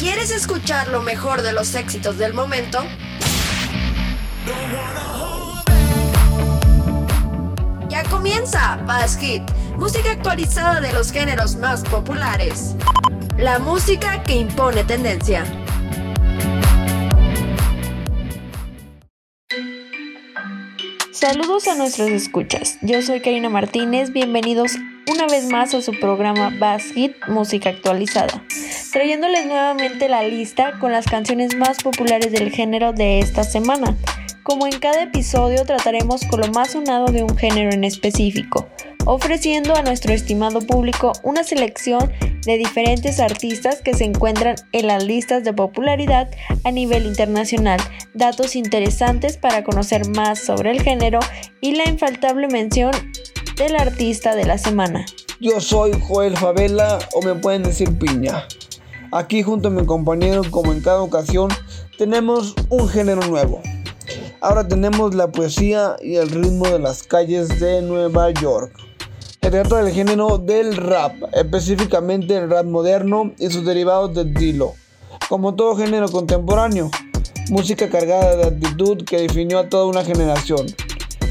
[0.00, 2.78] ¿Quieres escuchar lo mejor de los éxitos del momento?
[7.90, 9.42] Ya comienza Bass Hit,
[9.76, 12.76] música actualizada de los géneros más populares.
[13.36, 15.44] La música que impone tendencia.
[21.12, 22.78] Saludos a nuestros escuchas.
[22.80, 24.14] Yo soy Karina Martínez.
[24.14, 24.78] Bienvenidos
[25.10, 28.44] una vez más a su programa Bass Hit Música Actualizada,
[28.92, 33.96] trayéndoles nuevamente la lista con las canciones más populares del género de esta semana.
[34.44, 38.68] Como en cada episodio trataremos con lo más sonado de un género en específico,
[39.04, 42.12] ofreciendo a nuestro estimado público una selección
[42.46, 46.30] de diferentes artistas que se encuentran en las listas de popularidad
[46.64, 47.80] a nivel internacional,
[48.14, 51.18] datos interesantes para conocer más sobre el género
[51.60, 52.92] y la infaltable mención
[53.60, 55.04] del artista de la semana.
[55.38, 58.46] Yo soy Joel Favela o me pueden decir Piña.
[59.12, 61.50] Aquí junto a mi compañero, como en cada ocasión,
[61.98, 63.60] tenemos un género nuevo.
[64.40, 68.72] Ahora tenemos la poesía y el ritmo de las calles de Nueva York.
[69.42, 74.72] Se trata del género del rap, específicamente el rap moderno y sus derivados del dilo.
[75.28, 76.90] Como todo género contemporáneo,
[77.50, 80.66] música cargada de actitud que definió a toda una generación,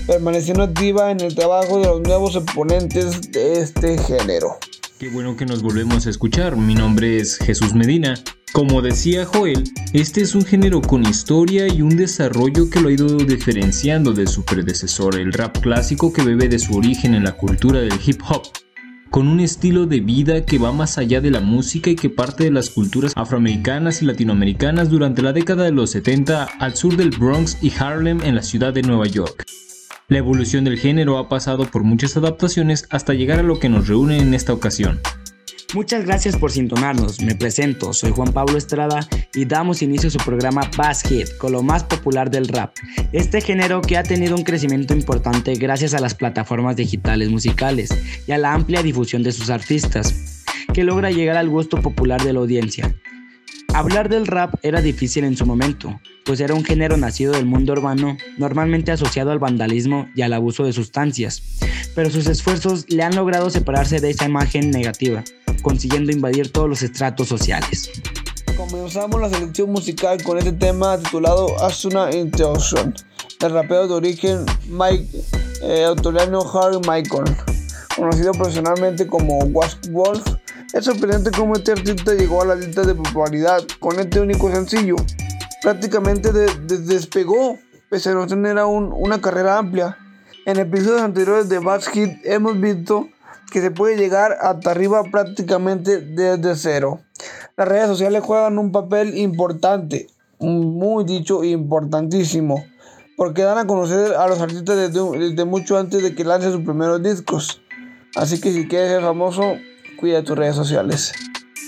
[0.09, 4.57] permaneciendo activa en el trabajo de los nuevos exponentes de este género.
[4.97, 6.57] Qué bueno que nos volvemos a escuchar.
[6.57, 8.15] Mi nombre es Jesús Medina
[8.51, 12.91] como decía Joel, este es un género con historia y un desarrollo que lo ha
[12.91, 17.33] ido diferenciando de su predecesor, el rap clásico que bebe de su origen en la
[17.33, 18.41] cultura del hip hop,
[19.11, 22.45] con un estilo de vida que va más allá de la música y que parte
[22.45, 27.11] de las culturas afroamericanas y latinoamericanas durante la década de los 70 al sur del
[27.11, 29.45] Bronx y Harlem en la ciudad de Nueva York.
[30.09, 33.87] La evolución del género ha pasado por muchas adaptaciones hasta llegar a lo que nos
[33.87, 34.99] reúne en esta ocasión,
[35.75, 37.21] Muchas gracias por sintonarnos.
[37.21, 41.51] Me presento, soy Juan Pablo Estrada y damos inicio a su programa Bass Hit con
[41.51, 42.75] lo más popular del rap.
[43.11, 47.91] Este género que ha tenido un crecimiento importante gracias a las plataformas digitales musicales
[48.25, 50.43] y a la amplia difusión de sus artistas,
[50.73, 52.95] que logra llegar al gusto popular de la audiencia.
[53.73, 57.73] Hablar del rap era difícil en su momento, pues era un género nacido del mundo
[57.73, 61.41] urbano, normalmente asociado al vandalismo y al abuso de sustancias,
[61.95, 65.23] pero sus esfuerzos le han logrado separarse de esa imagen negativa
[65.61, 67.89] consiguiendo invadir todos los estratos sociales.
[68.57, 72.93] Comenzamos la selección musical con este tema titulado Asuna Intuition,
[73.39, 75.07] del rapero de origen Mike,
[75.63, 77.35] eh, autoriano Harry Michael,
[77.95, 80.23] conocido profesionalmente como Wasp Wolf.
[80.71, 84.97] Es sorprendente cómo este artista llegó a la lista de popularidad con este único sencillo.
[85.63, 87.57] Prácticamente despegó,
[87.89, 89.97] pese a no tener aún una carrera amplia.
[90.45, 93.07] En episodios anteriores de Bass Hit hemos visto
[93.51, 96.99] que se puede llegar hasta arriba prácticamente desde cero.
[97.57, 100.05] Las redes sociales juegan un papel importante,
[100.39, 102.63] muy dicho, importantísimo,
[103.17, 107.01] porque dan a conocer a los artistas desde, mucho antes de que lancen sus primeros
[107.01, 107.59] discos.
[108.15, 109.55] Así que si quieres ser famoso,
[109.99, 111.11] cuida tus redes sociales.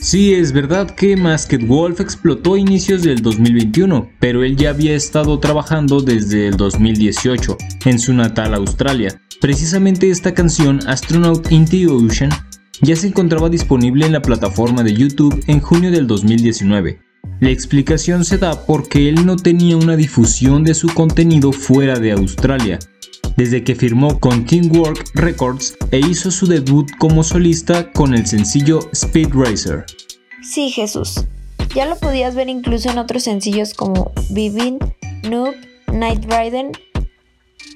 [0.01, 4.95] Sí, es verdad que Masked Wolf explotó a inicios del 2021, pero él ya había
[4.95, 9.21] estado trabajando desde el 2018 en su natal Australia.
[9.41, 12.31] Precisamente esta canción, Astronaut in the Ocean,
[12.81, 16.99] ya se encontraba disponible en la plataforma de YouTube en junio del 2019.
[17.39, 22.11] La explicación se da porque él no tenía una difusión de su contenido fuera de
[22.11, 22.79] Australia,
[23.41, 28.81] desde que firmó con Teamwork Records e hizo su debut como solista con el sencillo
[28.91, 29.83] Speed Racer.
[30.43, 31.25] Sí, Jesús.
[31.73, 34.77] Ya lo podías ver incluso en otros sencillos como Vivin,
[35.27, 35.55] Noob,
[35.91, 36.71] Night Riding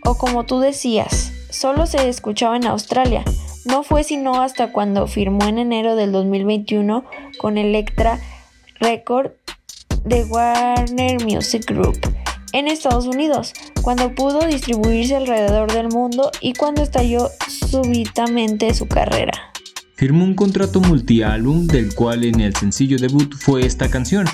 [0.04, 3.24] o como tú decías, solo se escuchaba en Australia.
[3.66, 7.06] No fue sino hasta cuando firmó en enero del 2021
[7.40, 8.20] con Electra
[8.80, 9.32] Record
[10.04, 11.98] de Warner Music Group
[12.56, 19.52] en Estados Unidos, cuando pudo distribuirse alrededor del mundo y cuando estalló súbitamente su carrera.
[19.96, 24.26] Firmó un contrato multiálbum del cual en el sencillo debut fue esta canción.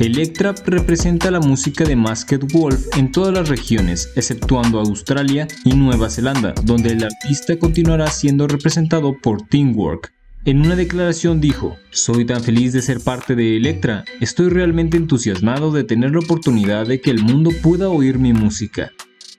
[0.00, 6.10] Electra representa la música de Masked Wolf en todas las regiones, exceptuando Australia y Nueva
[6.10, 10.17] Zelanda, donde el artista continuará siendo representado por Teamwork.
[10.44, 15.72] En una declaración dijo, soy tan feliz de ser parte de Electra, estoy realmente entusiasmado
[15.72, 18.92] de tener la oportunidad de que el mundo pueda oír mi música.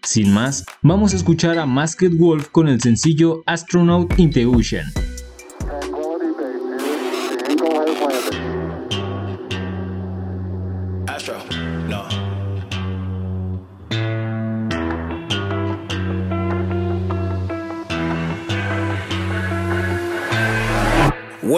[0.04, 4.86] Sin más, vamos a escuchar a Masked Wolf con el sencillo Astronaut in the Ocean.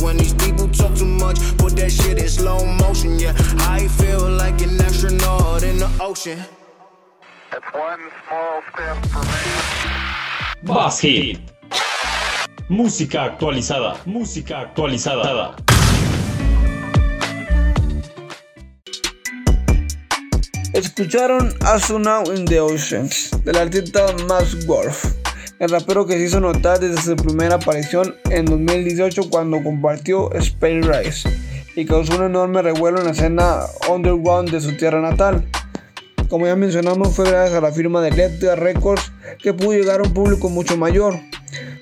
[0.00, 3.18] When these people talk too much, put that shit in slow motion.
[3.18, 6.38] Yeah, I feel like an astronaut in the ocean.
[7.50, 10.64] That's one small step for man.
[10.64, 11.38] Buzz Hit.
[12.68, 13.96] Música actualizada.
[14.06, 15.56] Música actualizada.
[20.74, 25.06] Escucharon Asuna in the Oceans del artista Max Wolf,
[25.58, 30.80] el rapero que se hizo notar desde su primera aparición en 2018 cuando compartió Space
[30.82, 31.28] Rise
[31.74, 35.44] y causó un enorme revuelo en la escena underground de su tierra natal.
[36.28, 39.12] Como ya mencionamos, fue gracias a la firma de Elektra Records
[39.42, 41.18] que pudo llegar a un público mucho mayor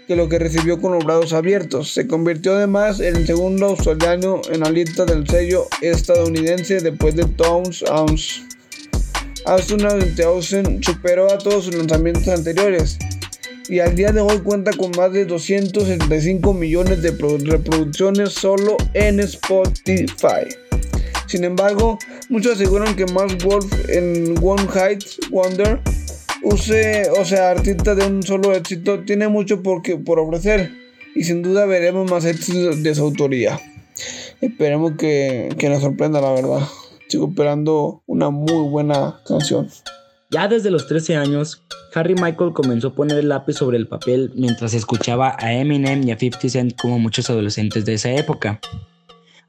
[0.07, 1.93] que lo que recibió con los brazos abiertos.
[1.93, 7.25] Se convirtió además en el segundo australiano en la lista del sello estadounidense después de
[7.25, 8.43] Towns Ounce.
[9.45, 9.89] Asuna
[10.29, 12.99] Ocean superó a todos sus lanzamientos anteriores
[13.69, 18.77] y al día de hoy cuenta con más de 275 millones de pro- reproducciones solo
[18.95, 20.47] en Spotify.
[21.27, 21.99] Sin embargo,
[22.29, 25.81] muchos aseguran que Max Wolf en One Height Wonder
[26.43, 30.71] use, o sea, artista de un solo éxito, tiene mucho por, que- por ofrecer
[31.15, 33.59] y sin duda veremos más éxitos de su autoría.
[34.41, 36.61] Esperemos que, que nos sorprenda, la verdad.
[37.09, 39.69] Sigo esperando una muy buena canción.
[40.29, 41.63] Ya desde los 13 años,
[41.95, 46.11] Harry Michael comenzó a poner el lápiz sobre el papel mientras escuchaba a Eminem y
[46.11, 48.59] a 50 Cent como muchos adolescentes de esa época.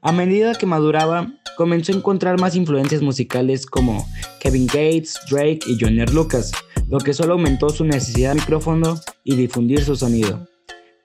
[0.02, 4.06] A medida que maduraba, comenzó a encontrar más influencias musicales como
[4.38, 6.52] Kevin Gates, Drake y Joyner Lucas,
[6.88, 10.46] lo que solo aumentó su necesidad de micrófono y difundir su sonido.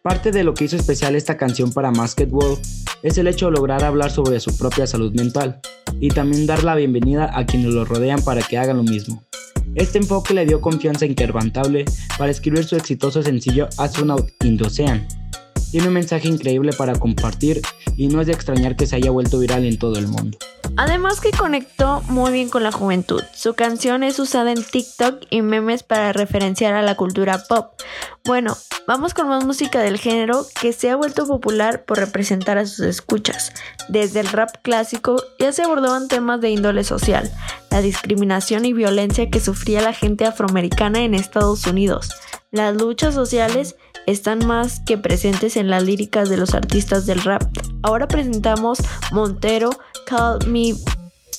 [0.03, 2.59] Parte de lo que hizo especial esta canción para Masked Wolf
[3.01, 5.61] es el hecho de lograr hablar sobre su propia salud mental
[5.99, 9.25] y también dar la bienvenida a quienes lo rodean para que hagan lo mismo.
[9.75, 11.85] Este enfoque le dio confianza inquebrantable
[12.17, 15.07] para escribir su exitoso sencillo Astronaut in the Ocean.
[15.73, 17.63] Tiene un mensaje increíble para compartir
[17.97, 20.37] y no es de extrañar que se haya vuelto viral en todo el mundo.
[20.77, 23.23] Además que conectó muy bien con la juventud.
[23.33, 27.71] Su canción es usada en TikTok y memes para referenciar a la cultura pop.
[28.23, 32.67] Bueno, vamos con más música del género que se ha vuelto popular por representar a
[32.67, 33.51] sus escuchas.
[33.89, 37.31] Desde el rap clásico ya se abordaban temas de índole social,
[37.71, 42.11] la discriminación y violencia que sufría la gente afroamericana en Estados Unidos.
[42.51, 43.75] Las luchas sociales
[44.07, 47.43] están más que presentes en las líricas de los artistas del rap.
[47.81, 48.79] Ahora presentamos
[49.11, 49.69] Montero,
[50.05, 50.73] Call Me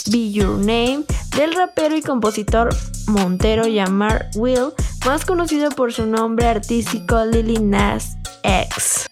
[0.06, 1.04] Be Your Name,
[1.36, 2.74] del rapero y compositor
[3.06, 4.72] Montero Yamar Will,
[5.06, 9.06] más conocido por su nombre artístico Lily Nas X.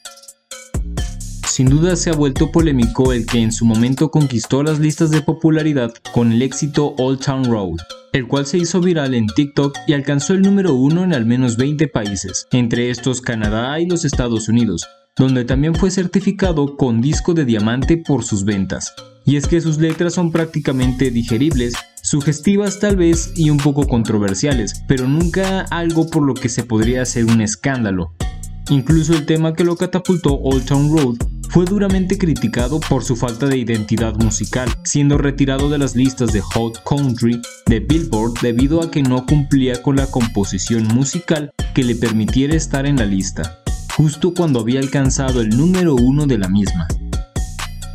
[1.52, 5.21] Sin duda se ha vuelto polémico el que en su momento conquistó las listas de
[5.21, 7.76] popularidad con el éxito Old Town Road,
[8.14, 11.59] el cual se hizo viral en TikTok y alcanzó el número uno en al menos
[11.59, 17.35] 20 países, entre estos Canadá y los Estados Unidos, donde también fue certificado con disco
[17.35, 18.94] de diamante por sus ventas.
[19.26, 24.82] Y es que sus letras son prácticamente digeribles sugestivas tal vez y un poco controversiales,
[24.88, 28.14] pero nunca algo por lo que se podría hacer un escándalo.
[28.71, 31.16] Incluso el tema que lo catapultó Old Town Road
[31.50, 36.40] fue duramente criticado por su falta de identidad musical, siendo retirado de las listas de
[36.40, 41.95] Hot Country de Billboard debido a que no cumplía con la composición musical que le
[41.95, 43.62] permitiera estar en la lista,
[43.97, 46.88] justo cuando había alcanzado el número uno de la misma.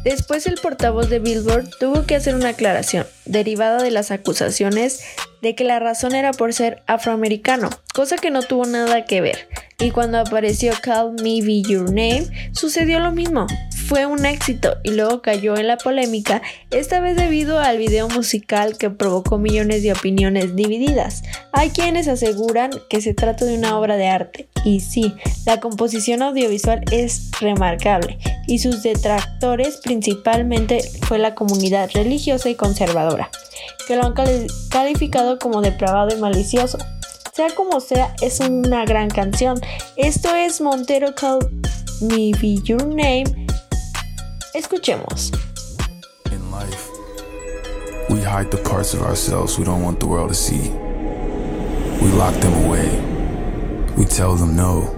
[0.04, 5.02] Después el portavoz de Billboard tuvo que hacer una aclaración, derivada de las acusaciones
[5.42, 9.48] de que la razón era por ser afroamericano, cosa que no tuvo nada que ver.
[9.80, 13.46] Y cuando apareció Call Me Be Your Name, sucedió lo mismo.
[13.88, 16.42] Fue un éxito y luego cayó en la polémica,
[16.72, 21.24] esta vez debido al video musical que provocó millones de opiniones divididas.
[21.54, 25.14] Hay quienes aseguran que se trata de una obra de arte, y sí,
[25.46, 28.18] la composición audiovisual es remarcable,
[28.48, 33.30] y sus detractores principalmente fue la comunidad religiosa y conservadora,
[33.88, 34.14] que lo han
[34.70, 36.78] calificado como depravado y malicioso.
[37.34, 39.60] Sea como sea, es una gran canción.
[39.96, 41.40] Esto es Montero Call
[42.02, 43.48] Me Be Your Name.
[44.54, 45.32] Escuchemos.
[46.32, 46.90] In life,
[48.10, 50.72] we hide the parts of ourselves we don't want the world to see.
[52.02, 52.88] We lock them away.
[53.98, 54.96] We tell them no.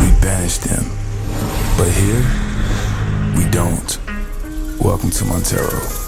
[0.00, 0.84] We banish them.
[1.76, 2.24] But here,
[3.36, 3.98] we don't.
[4.80, 6.07] Welcome to Montero.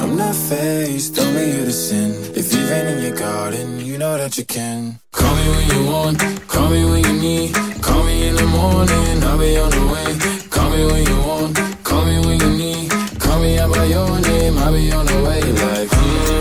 [0.00, 2.10] I'm not faced, only you to sin.
[2.34, 5.00] If you've been in your garden, you know that you can.
[5.12, 7.54] Call me when you want, call me when you need.
[7.82, 10.10] Call me in the morning, I'll be on the way.
[10.50, 12.90] Call me when you want, call me when you need.
[13.20, 15.42] Call me out by your name, I'll be on the way.
[15.42, 16.37] Like, mm, mm,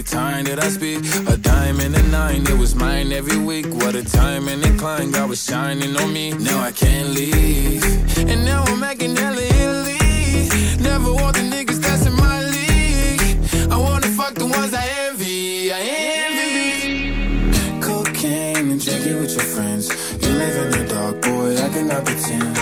[0.00, 0.98] every time that I speak.
[1.28, 3.66] A dime and a nine, it was mine every week.
[3.66, 6.32] What a time and incline, God was shining on me.
[6.32, 7.84] Now I can't leave.
[8.18, 9.98] And now I'm making hella Italy.
[10.80, 13.38] Never want the niggas that's in my league.
[13.70, 15.72] I wanna fuck the ones I envy.
[15.72, 15.80] I
[16.24, 17.80] envy.
[17.80, 19.88] Cocaine and drinking with your friends.
[20.22, 22.56] You live in the dark, boy, I cannot pretend.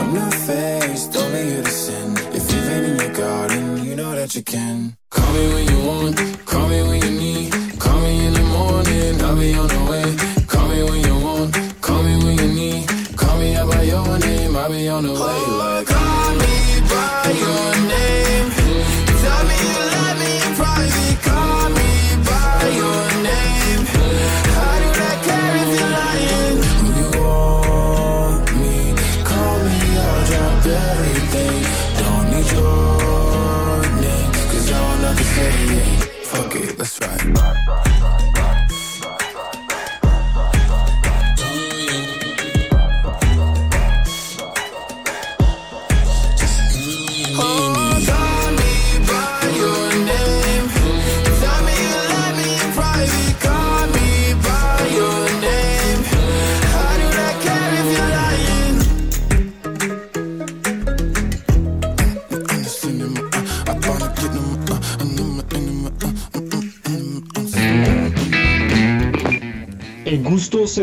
[0.00, 2.16] I'm not faced, only here to sin.
[2.38, 4.99] If you've been in your garden, you know that you can.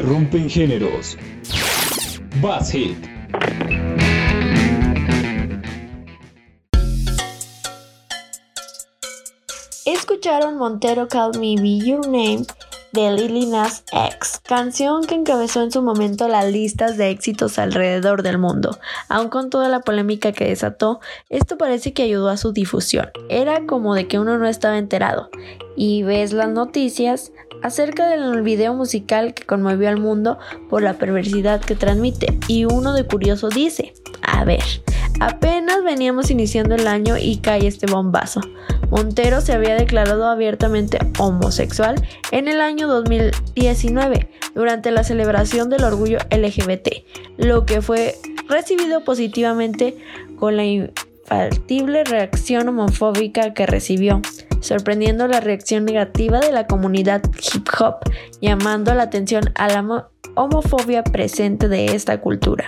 [0.08, 1.18] Rompen géneros.
[2.42, 2.98] Bass Hit.
[9.86, 12.46] Escucharon Montero Call Me Be Your Name
[12.94, 18.24] de Lil Nas X, canción que encabezó en su momento las listas de éxitos alrededor
[18.24, 18.78] del mundo.
[19.10, 21.00] Aun con toda la polémica que desató,
[21.30, 23.12] esto parece que ayudó a su difusión.
[23.30, 25.30] Era como de que uno no estaba enterado.
[25.76, 27.32] Y ves las noticias
[27.64, 30.38] acerca del video musical que conmovió al mundo
[30.70, 32.38] por la perversidad que transmite.
[32.48, 34.64] Y uno de curioso dice, a ver,
[35.20, 38.42] apenas veníamos iniciando el año y cae este bombazo.
[38.90, 41.96] Montero se había declarado abiertamente homosexual
[42.32, 46.88] en el año 2019, durante la celebración del orgullo LGBT,
[47.38, 48.16] lo que fue
[48.48, 49.98] recibido positivamente
[50.40, 54.22] con la infaltible reacción homofóbica que recibió,
[54.60, 57.22] sorprendiendo la reacción negativa de la comunidad
[57.54, 57.96] hip hop,
[58.42, 62.68] llamando la atención a la homofobia presente de esta cultura.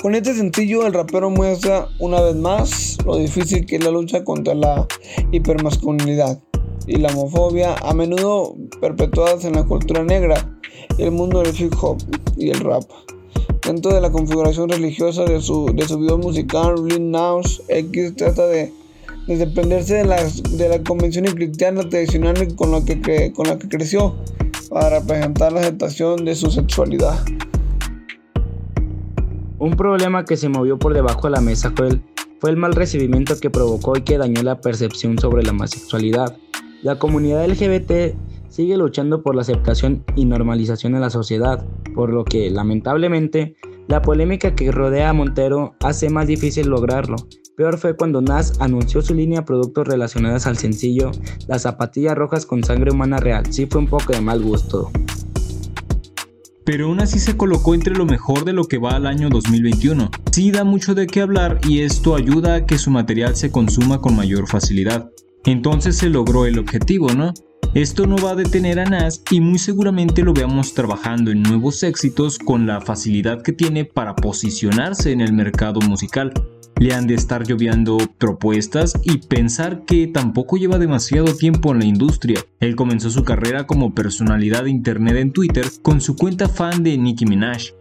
[0.00, 4.24] Con este sencillo, el rapero muestra una vez más lo difícil que es la lucha
[4.24, 4.86] contra la
[5.32, 6.38] hipermasculinidad
[6.86, 10.48] y la homofobia, a menudo perpetuadas en la cultura negra,
[10.98, 11.98] el mundo del hip hop
[12.36, 12.84] y el rap.
[13.66, 18.72] Dentro de la configuración religiosa de su, de su video musical, Naus X trata de,
[19.26, 23.68] de desprenderse de la, de la convención cristiana tradicional con la, que, con la que
[23.68, 24.16] creció
[24.70, 27.18] para representar la aceptación de su sexualidad.
[29.58, 32.00] Un problema que se movió por debajo de la mesa fue
[32.40, 36.36] fue el mal recibimiento que provocó y que dañó la percepción sobre la homosexualidad.
[36.82, 38.14] La comunidad LGBT
[38.48, 41.64] sigue luchando por la aceptación y normalización en la sociedad,
[41.94, 43.56] por lo que, lamentablemente,
[43.88, 47.16] la polémica que rodea a Montero hace más difícil lograrlo.
[47.56, 51.10] Peor fue cuando Nas anunció su línea de productos relacionados al sencillo
[51.48, 53.50] Las zapatillas rojas con sangre humana real.
[53.50, 54.90] Sí fue un poco de mal gusto
[56.64, 60.10] pero aún así se colocó entre lo mejor de lo que va al año 2021.
[60.32, 64.00] Sí da mucho de qué hablar y esto ayuda a que su material se consuma
[64.00, 65.08] con mayor facilidad.
[65.44, 67.32] Entonces se logró el objetivo, ¿no?
[67.74, 71.84] Esto no va a detener a Nas y muy seguramente lo veamos trabajando en nuevos
[71.84, 76.32] éxitos con la facilidad que tiene para posicionarse en el mercado musical
[76.78, 81.84] le han de estar lloviendo propuestas y pensar que tampoco lleva demasiado tiempo en la
[81.86, 82.40] industria.
[82.60, 86.98] Él comenzó su carrera como personalidad de internet en Twitter con su cuenta fan de
[86.98, 87.72] Nicki Minaj.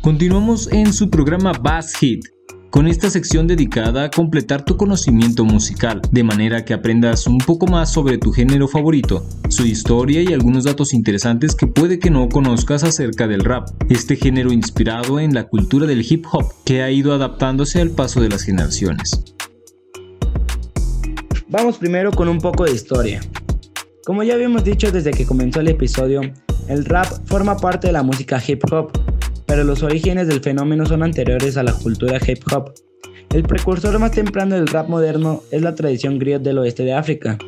[0.00, 2.24] Continuamos en su programa Bass Hit,
[2.72, 7.66] con esta sección dedicada a completar tu conocimiento musical, de manera que aprendas un poco
[7.66, 12.30] más sobre tu género favorito, su historia y algunos datos interesantes que puede que no
[12.30, 16.90] conozcas acerca del rap, este género inspirado en la cultura del hip hop que ha
[16.90, 19.22] ido adaptándose al paso de las generaciones.
[21.48, 23.20] Vamos primero con un poco de historia.
[24.06, 26.22] Como ya habíamos dicho desde que comenzó el episodio,
[26.68, 29.01] el rap forma parte de la música hip hop
[29.46, 32.72] pero los orígenes del fenómeno son anteriores a la cultura hip hop.
[33.34, 37.38] El precursor más temprano del rap moderno es la tradición griot del oeste de África,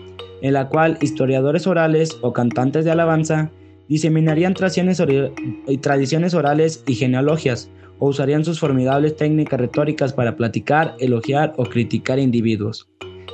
[0.40, 3.50] en la cual historiadores orales o cantantes de alabanza
[3.88, 5.00] diseminarían tradiciones
[6.34, 12.88] orales y genealogias, o usarían sus formidables técnicas retóricas para platicar, elogiar o criticar individuos.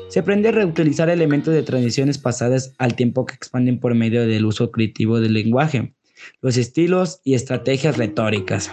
[0.09, 4.45] Se aprende a reutilizar elementos de tradiciones pasadas al tiempo que expanden por medio del
[4.45, 5.95] uso creativo del lenguaje
[6.41, 8.71] los estilos y estrategias retóricas.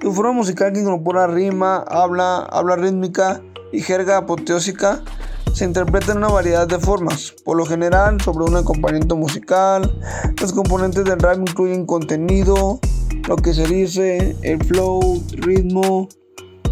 [0.00, 5.04] Tu forma musical que incorpora rima, habla, habla rítmica y jerga apoteósica
[5.52, 9.92] se interpreta en una variedad de formas, por lo general sobre un acompañamiento musical.
[10.40, 12.80] Los componentes del rap incluyen contenido,
[13.28, 16.08] lo que se dice, el flow, ritmo,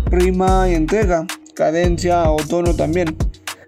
[0.07, 3.17] rima y entrega, cadencia o tono también.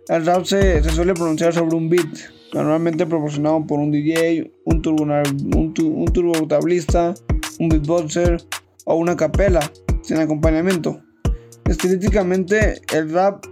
[0.08, 2.08] El rap se, se suele pronunciar sobre un beat,
[2.52, 7.14] normalmente proporcionado por un DJ, un, turbo, un, un tablista,
[7.58, 8.42] un beatboxer
[8.84, 9.60] o una capela
[10.02, 11.00] sin acompañamiento.
[11.66, 13.44] Estilísticamente, el rap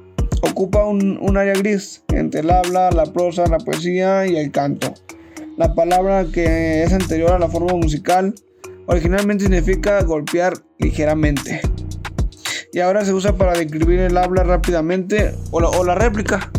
[0.43, 4.93] ocupa un, área gris entre el habla, la prosa, la poesía y el canto.
[5.57, 8.35] La palabra que es anterior a la forma musical
[8.87, 11.61] originalmente significa golpear ligeramente.
[12.73, 16.51] Y ahora se usa para describir el habla rápidamente o la réplica.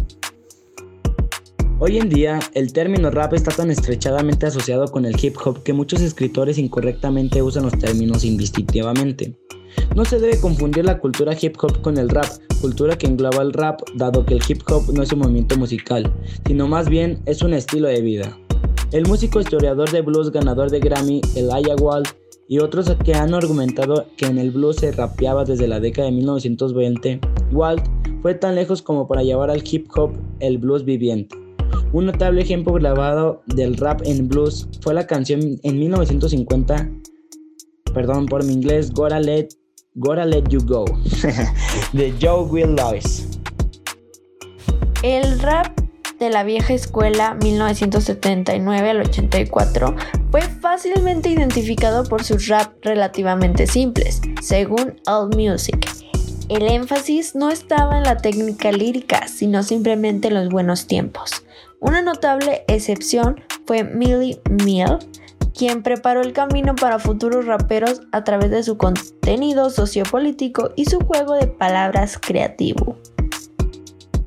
[1.81, 5.71] Hoy en día, el término rap está tan estrechadamente asociado con el hip hop que
[5.71, 9.37] muchos escritores incorrectamente usan los términos indistintivamente.
[9.95, 12.25] No se debe confundir la cultura hip hop con el rap,
[12.59, 16.13] cultura que engloba el rap, dado que el hip hop no es un movimiento musical,
[16.45, 18.37] sino más bien es un estilo de vida.
[18.91, 22.09] El músico historiador de blues ganador de Grammy, Elijah Wald,
[22.49, 26.15] y otros que han argumentado que en el blues se rapeaba desde la década de
[26.15, 27.21] 1920,
[27.53, 27.85] Walt
[28.21, 30.11] fue tan lejos como para llevar al hip hop
[30.41, 31.48] el blues viviente.
[31.91, 36.89] Un notable ejemplo grabado del rap en blues fue la canción en 1950,
[37.93, 39.49] perdón por mi inglés, Gotta Let,
[39.95, 40.85] Let You Go,
[41.93, 43.27] de Joe Will Lewis.
[45.01, 45.79] El rap
[46.19, 49.95] de la vieja escuela 1979 al 84
[50.31, 55.87] fue fácilmente identificado por sus rap relativamente simples, según Allmusic.
[56.49, 61.43] El énfasis no estaba en la técnica lírica, sino simplemente en los buenos tiempos.
[61.81, 64.97] Una notable excepción fue Millie Mill,
[65.57, 70.99] quien preparó el camino para futuros raperos a través de su contenido sociopolítico y su
[70.99, 72.97] juego de palabras creativo.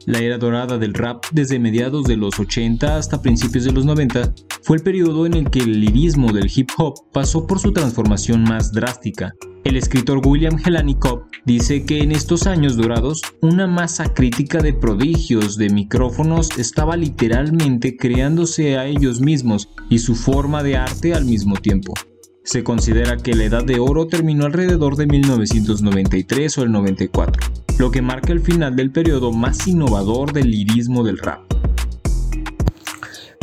[0.07, 4.35] La era dorada del rap desde mediados de los 80 hasta principios de los 90
[4.63, 8.43] fue el periodo en el que el lirismo del hip hop pasó por su transformación
[8.43, 9.35] más drástica.
[9.65, 15.57] El escritor William Helanikov dice que en estos años dorados una masa crítica de prodigios
[15.57, 21.55] de micrófonos estaba literalmente creándose a ellos mismos y su forma de arte al mismo
[21.55, 21.95] tiempo.
[22.43, 27.41] Se considera que la edad de oro terminó alrededor de 1993 o el 94,
[27.79, 31.41] lo que marca el final del periodo más innovador del lirismo del rap.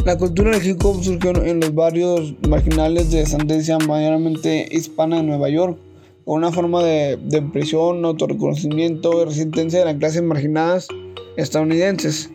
[0.05, 5.23] La cultura del hip hop surgió en los barrios marginales de ascendencia mayormente hispana de
[5.23, 5.77] Nueva York,
[6.29, 10.87] con una forma de depresión, autorreconocimiento y resistencia de las clases marginadas
[11.37, 12.29] estadounidenses.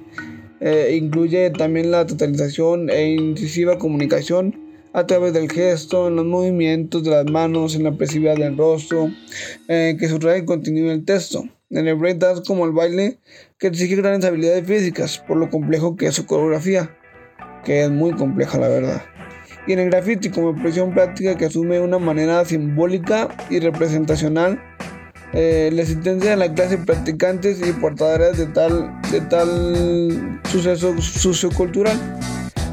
[0.60, 4.60] Eh, incluye también la totalización e incisiva comunicación
[4.94, 9.12] a través del gesto, en los movimientos de las manos, en la expresividad del rostro,
[9.68, 11.44] eh, que subraya y continúa el texto.
[11.70, 13.20] En el breakdance como el baile,
[13.60, 16.90] que exige grandes habilidades físicas, por lo complejo que es su coreografía,
[17.64, 19.13] que es muy compleja la verdad.
[19.66, 24.62] Y en el graffiti como expresión práctica que asume una manera simbólica y representacional
[25.32, 31.98] eh, la existencia de la clase practicantes y portadoras de tal, de tal suceso sociocultural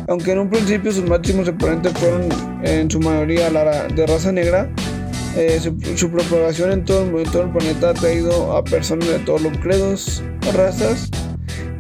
[0.08, 2.28] aunque en un principio sus máximos exponentes fueron
[2.64, 4.70] en su mayoría de raza negra,
[5.38, 5.60] eh,
[5.96, 10.22] su, propagación en todo, todo, el planeta ha traído a personas de todos los credos,
[10.54, 11.10] razas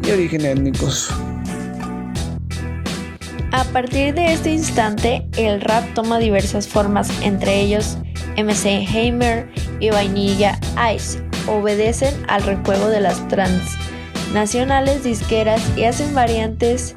[0.07, 1.11] y orígenes étnicos.
[3.51, 7.97] A partir de este instante, el rap toma diversas formas, entre ellos
[8.37, 10.57] MC Hammer y Vainilla
[10.95, 16.95] Ice obedecen al rejuego de las transnacionales disqueras y hacen variantes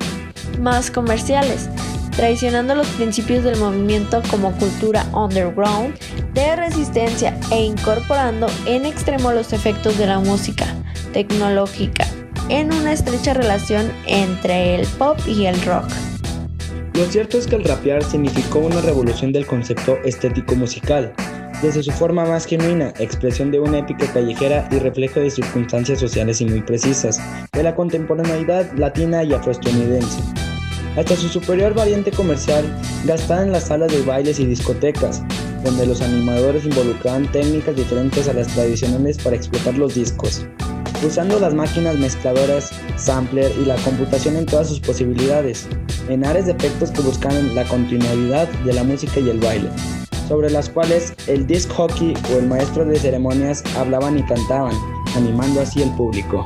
[0.60, 1.68] más comerciales,
[2.16, 5.98] traicionando los principios del movimiento como cultura underground
[6.34, 10.66] de resistencia e incorporando en extremo los efectos de la música
[11.12, 12.06] tecnológica
[12.48, 15.86] en una estrecha relación entre el pop y el rock.
[16.94, 21.12] Lo cierto es que el rapear significó una revolución del concepto estético musical,
[21.61, 26.40] desde su forma más genuina, expresión de una épica callejera y reflejo de circunstancias sociales
[26.40, 27.20] y muy precisas,
[27.52, 30.20] de la contemporaneidad latina y afroestadounidense
[30.96, 32.64] hasta su superior variante comercial
[33.04, 35.22] gastada en las salas de bailes y discotecas,
[35.64, 40.46] donde los animadores involucraban técnicas diferentes a las tradicionales para explotar los discos,
[41.04, 45.68] usando las máquinas mezcladoras, sampler y la computación en todas sus posibilidades,
[46.08, 49.68] en áreas de efectos que buscaban la continuidad de la música y el baile,
[50.28, 54.74] sobre las cuales el disc hockey o el maestro de ceremonias hablaban y cantaban,
[55.16, 56.44] animando así el público.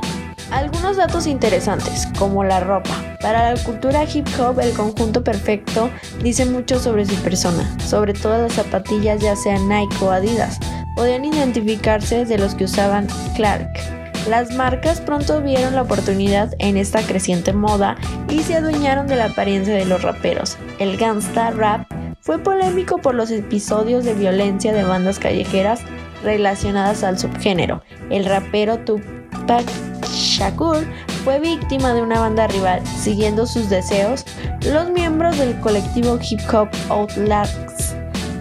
[0.51, 3.03] Algunos datos interesantes, como la ropa.
[3.21, 5.91] Para la cultura hip hop, el conjunto perfecto
[6.23, 10.59] dice mucho sobre su persona, sobre todo las zapatillas, ya sean Nike o Adidas.
[10.95, 13.98] Podían identificarse de los que usaban Clark.
[14.29, 17.95] Las marcas pronto vieron la oportunidad en esta creciente moda
[18.29, 20.55] y se adueñaron de la apariencia de los raperos.
[20.77, 25.81] El gangsta rap fue polémico por los episodios de violencia de bandas callejeras
[26.23, 27.81] relacionadas al subgénero.
[28.11, 29.65] El rapero Tupac
[30.11, 30.85] Shakur
[31.23, 32.85] fue víctima de una banda rival.
[32.85, 34.25] Siguiendo sus deseos,
[34.63, 37.95] los miembros del colectivo hip hop Outlaws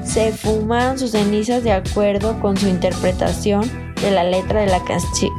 [0.05, 4.83] se fumaron sus cenizas de acuerdo con su interpretación de la letra de la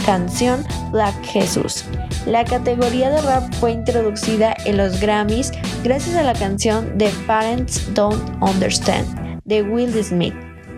[0.06, 1.86] canción Black Jesus.
[2.26, 5.52] La categoría de rap fue introducida en los Grammys
[5.84, 10.34] gracias a la canción The Parents Don't Understand de Will Smith.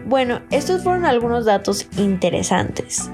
[0.06, 3.10] Bueno, estos fueron algunos datos interesantes.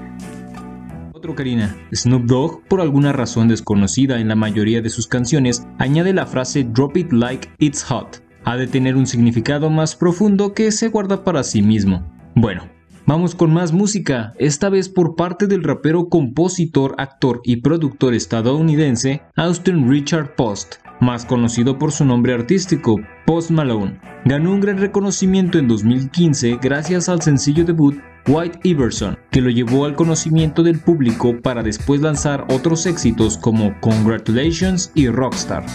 [1.14, 6.14] Otro Karina, Snoop Dogg, por alguna razón desconocida en la mayoría de sus canciones, añade
[6.14, 8.22] la frase Drop it like it's hot.
[8.46, 12.04] Ha de tener un significado más profundo que se guarda para sí mismo.
[12.36, 12.70] Bueno,
[13.08, 19.22] Vamos con más música, esta vez por parte del rapero, compositor, actor y productor estadounidense
[19.38, 23.98] Austin Richard Post, más conocido por su nombre artístico, Post Malone.
[24.26, 27.96] Ganó un gran reconocimiento en 2015 gracias al sencillo debut
[28.28, 33.74] White Iverson, que lo llevó al conocimiento del público para después lanzar otros éxitos como
[33.80, 35.66] Congratulations y Rockstar.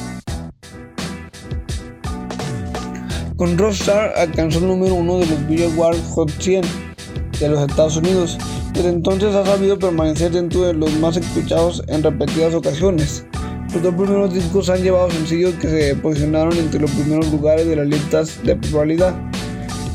[3.37, 6.92] Con Rockstar alcanzó el número uno de los Billboard Hot 100
[7.39, 8.39] de los Estados Unidos.
[8.73, 13.25] Desde entonces ha sabido permanecer dentro de los más escuchados en repetidas ocasiones.
[13.73, 17.77] Los dos primeros discos han llevado sencillos que se posicionaron entre los primeros lugares de
[17.77, 19.15] las listas de popularidad,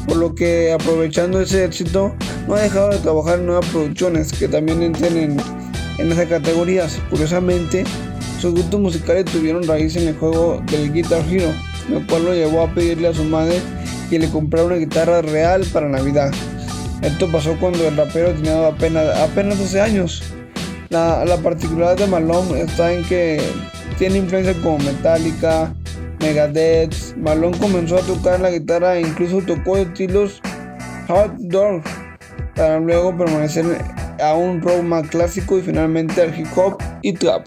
[0.08, 2.16] por lo que aprovechando ese éxito
[2.48, 5.38] no ha dejado de trabajar en nuevas producciones que también entren en,
[6.00, 6.98] en esas categorías.
[7.10, 7.84] Curiosamente,
[8.40, 11.52] sus gustos musicales tuvieron raíz en el juego del Guitar Hero,
[11.90, 13.60] lo cual lo llevó a pedirle a su madre
[14.10, 16.32] que le comprara una guitarra real para Navidad.
[17.02, 20.24] Esto pasó cuando el rapero tenía apenas, apenas 12 años.
[20.90, 23.42] La, la particularidad de Malone está en que
[23.98, 25.74] tiene influencia como Metallica,
[26.20, 27.16] Megadeth.
[27.18, 30.42] Malone comenzó a tocar la guitarra e incluso tocó estilos
[31.08, 31.82] hard dog
[32.56, 33.66] para luego permanecer
[34.22, 37.46] a un rock más clásico y finalmente al hip hop y trap.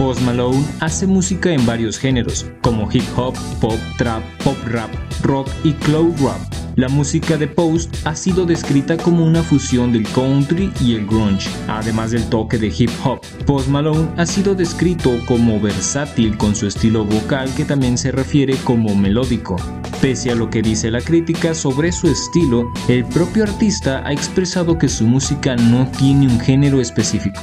[0.00, 5.46] Post Malone hace música en varios géneros, como hip hop, pop, trap, pop rap, rock
[5.62, 6.40] y cloud rap.
[6.76, 11.50] La música de Post ha sido descrita como una fusión del country y el grunge,
[11.68, 13.20] además del toque de hip hop.
[13.44, 18.56] Post Malone ha sido descrito como versátil con su estilo vocal que también se refiere
[18.64, 19.56] como melódico.
[20.00, 24.78] Pese a lo que dice la crítica sobre su estilo, el propio artista ha expresado
[24.78, 27.42] que su música no tiene un género específico.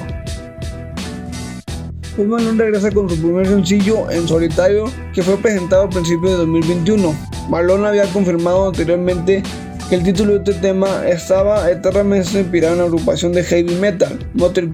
[2.17, 6.37] Post Malone regresa con su primer sencillo en solitario que fue presentado a principios de
[6.37, 7.15] 2021.
[7.47, 9.43] Malone había confirmado anteriormente
[9.87, 14.17] que el título de este tema estaba eternamente inspirado en la agrupación de heavy metal,
[14.33, 14.67] Motor.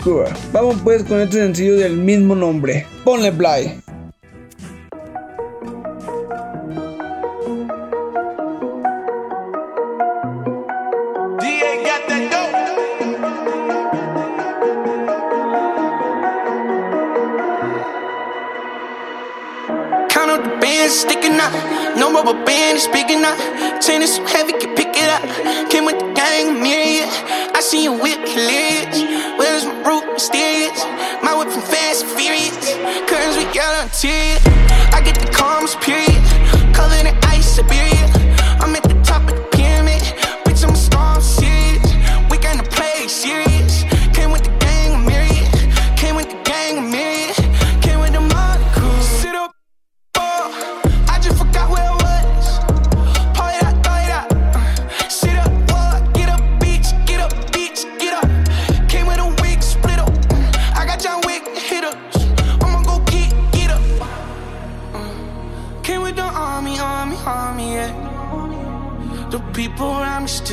[0.54, 2.86] Vamos pues con este sencillo del mismo nombre.
[3.04, 3.83] Ponle play.
[22.14, 23.40] No rubber band is big enough.
[23.82, 25.24] Chain is so heavy, can pick it up.
[25.72, 27.10] Came with the gang, myriad.
[27.56, 29.02] I see you whip hilarious.
[29.40, 30.78] Where's my root mysterious?
[31.24, 32.54] My whip from fast and furious.
[33.10, 34.38] Curtains with yellow interior.
[34.94, 36.22] I get the calmest period.
[36.76, 37.93] Covered in ice, Siberia.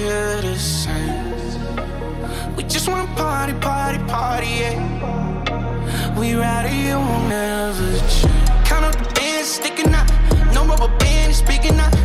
[0.00, 2.56] Still the same.
[2.56, 6.18] We just wanna party, party, party, yeah.
[6.18, 8.34] We ride it, you will never change.
[8.64, 10.08] Count up the bands sticking out.
[10.54, 11.99] No rubber band is big enough.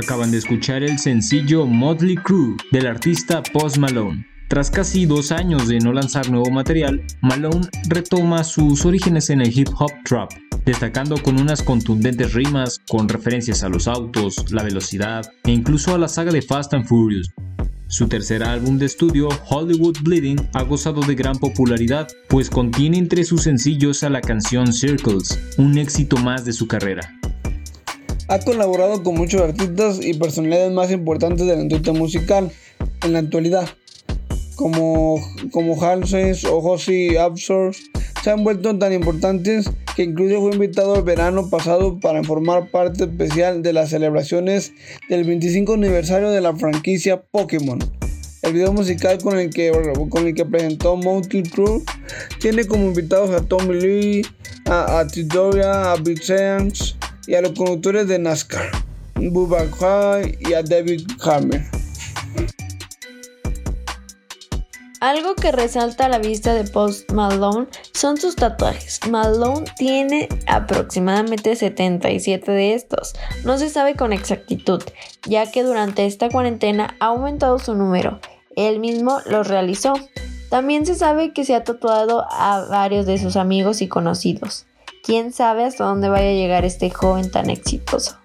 [0.00, 4.26] Acaban de escuchar el sencillo Motley Crue del artista Post Malone.
[4.48, 9.56] Tras casi dos años de no lanzar nuevo material, Malone retoma sus orígenes en el
[9.56, 10.30] hip hop trap,
[10.64, 15.98] destacando con unas contundentes rimas con referencias a los autos, la velocidad e incluso a
[15.98, 17.30] la saga de Fast and Furious.
[17.88, 23.24] Su tercer álbum de estudio, Hollywood Bleeding, ha gozado de gran popularidad, pues contiene entre
[23.24, 27.19] sus sencillos a la canción Circles, un éxito más de su carrera.
[28.30, 32.52] Ha colaborado con muchos artistas y personalidades más importantes de la industria musical
[33.02, 33.68] en la actualidad,
[34.54, 37.74] como, como Halsey o Josie Absor,
[38.22, 43.02] se han vuelto tan importantes que incluso fue invitado el verano pasado para formar parte
[43.02, 44.74] especial de las celebraciones
[45.08, 47.80] del 25 aniversario de la franquicia Pokémon.
[48.42, 49.72] El video musical con el que,
[50.08, 51.82] con el que presentó Monkey True
[52.38, 54.22] tiene como invitados a Tommy Lee,
[54.66, 56.22] a, a Tidoria, a Big
[57.26, 58.70] y a los conductores de NASCAR,
[59.14, 61.62] Bubba High y a David Harmer.
[65.00, 69.00] Algo que resalta a la vista de Post Malone son sus tatuajes.
[69.08, 73.14] Malone tiene aproximadamente 77 de estos.
[73.46, 74.82] No se sabe con exactitud,
[75.26, 78.20] ya que durante esta cuarentena ha aumentado su número.
[78.56, 79.94] Él mismo los realizó.
[80.50, 84.66] También se sabe que se ha tatuado a varios de sus amigos y conocidos.
[85.02, 88.16] Quién sabe hasta dónde vaya a llegar este joven tan exitoso.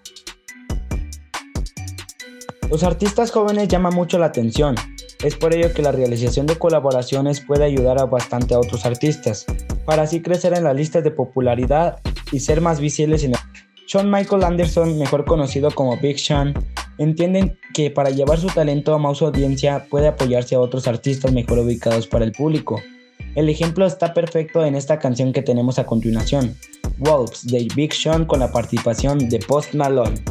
[2.69, 4.75] Los artistas jóvenes llaman mucho la atención,
[5.23, 9.45] es por ello que la realización de colaboraciones puede ayudar a bastante a otros artistas,
[9.85, 11.99] para así crecer en las listas de popularidad
[12.31, 13.39] y ser más visibles en el...
[13.87, 16.53] Sean Michael Anderson, mejor conocido como Big Sean,
[16.97, 21.59] entienden que para llevar su talento a más audiencia puede apoyarse a otros artistas mejor
[21.59, 22.81] ubicados para el público.
[23.35, 26.55] El ejemplo está perfecto en esta canción que tenemos a continuación,
[26.99, 30.23] Wolves de Big Sean con la participación de Post Malone.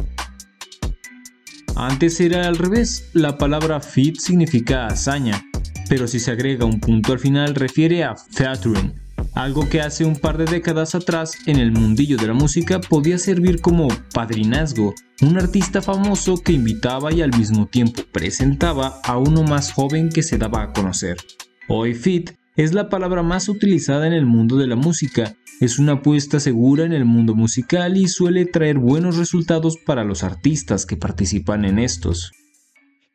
[1.75, 5.39] Antes era al revés, la palabra fit significa hazaña,
[5.87, 8.91] pero si se agrega un punto al final refiere a featuring,
[9.35, 13.19] algo que hace un par de décadas atrás en el mundillo de la música podía
[13.19, 19.43] servir como padrinazgo, un artista famoso que invitaba y al mismo tiempo presentaba a uno
[19.43, 21.17] más joven que se daba a conocer.
[21.67, 25.93] Hoy fit es la palabra más utilizada en el mundo de la música es una
[25.93, 30.97] apuesta segura en el mundo musical y suele traer buenos resultados para los artistas que
[30.97, 32.33] participan en estos.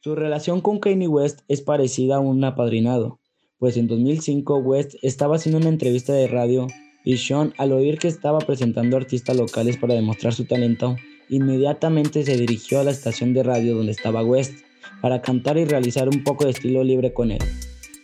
[0.00, 3.20] Su relación con Kanye West es parecida a un apadrinado,
[3.58, 6.66] pues en 2005 West estaba haciendo una entrevista de radio
[7.04, 10.96] y Sean, al oír que estaba presentando artistas locales para demostrar su talento,
[11.28, 14.54] inmediatamente se dirigió a la estación de radio donde estaba West
[15.02, 17.42] para cantar y realizar un poco de estilo libre con él.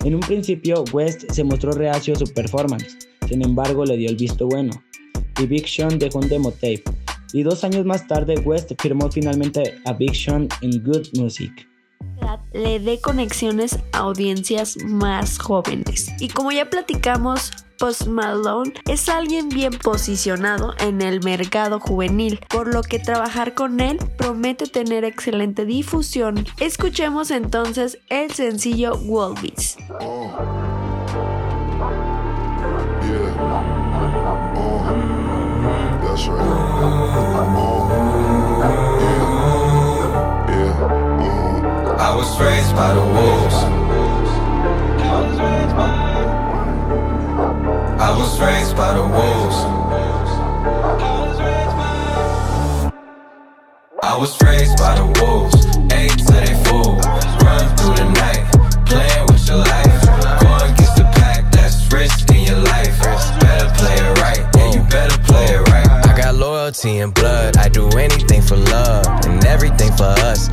[0.07, 2.97] En un principio, West se mostró reacio a su performance,
[3.29, 4.71] sin embargo, le dio el visto bueno,
[5.37, 5.47] y
[5.99, 6.85] dejó un demo tape.
[7.33, 9.95] Y dos años más tarde, West firmó finalmente a
[10.61, 11.67] en Good Music
[12.53, 16.11] le dé conexiones a audiencias más jóvenes.
[16.21, 22.73] Y como ya platicamos, Post Malone es alguien bien posicionado en el mercado juvenil, por
[22.73, 26.47] lo que trabajar con él promete tener excelente difusión.
[26.59, 29.77] Escuchemos entonces el sencillo wolves.
[48.37, 48.93] I was raised by.
[48.93, 49.57] The wolves.
[54.03, 55.65] I was raised by the wolves.
[55.91, 57.01] Ate till they full.
[57.41, 58.45] Run through the night,
[58.85, 60.03] playing with your life.
[60.43, 63.01] Going against the pack, that's risking your life.
[63.41, 67.57] Better play it right, yeah, you better play it right I got loyalty and blood.
[67.57, 70.51] I do anything for love and everything for us.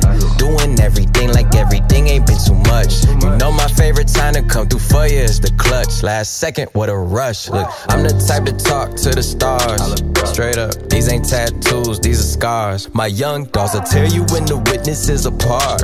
[4.34, 6.02] Time to come through for you is the clutch.
[6.02, 7.48] Last second, what a rush.
[7.48, 10.02] Look, I'm the type to talk to the stars.
[10.30, 12.92] Straight up, these ain't tattoos, these are scars.
[12.94, 15.82] My young dogs will tell you when the witnesses apart.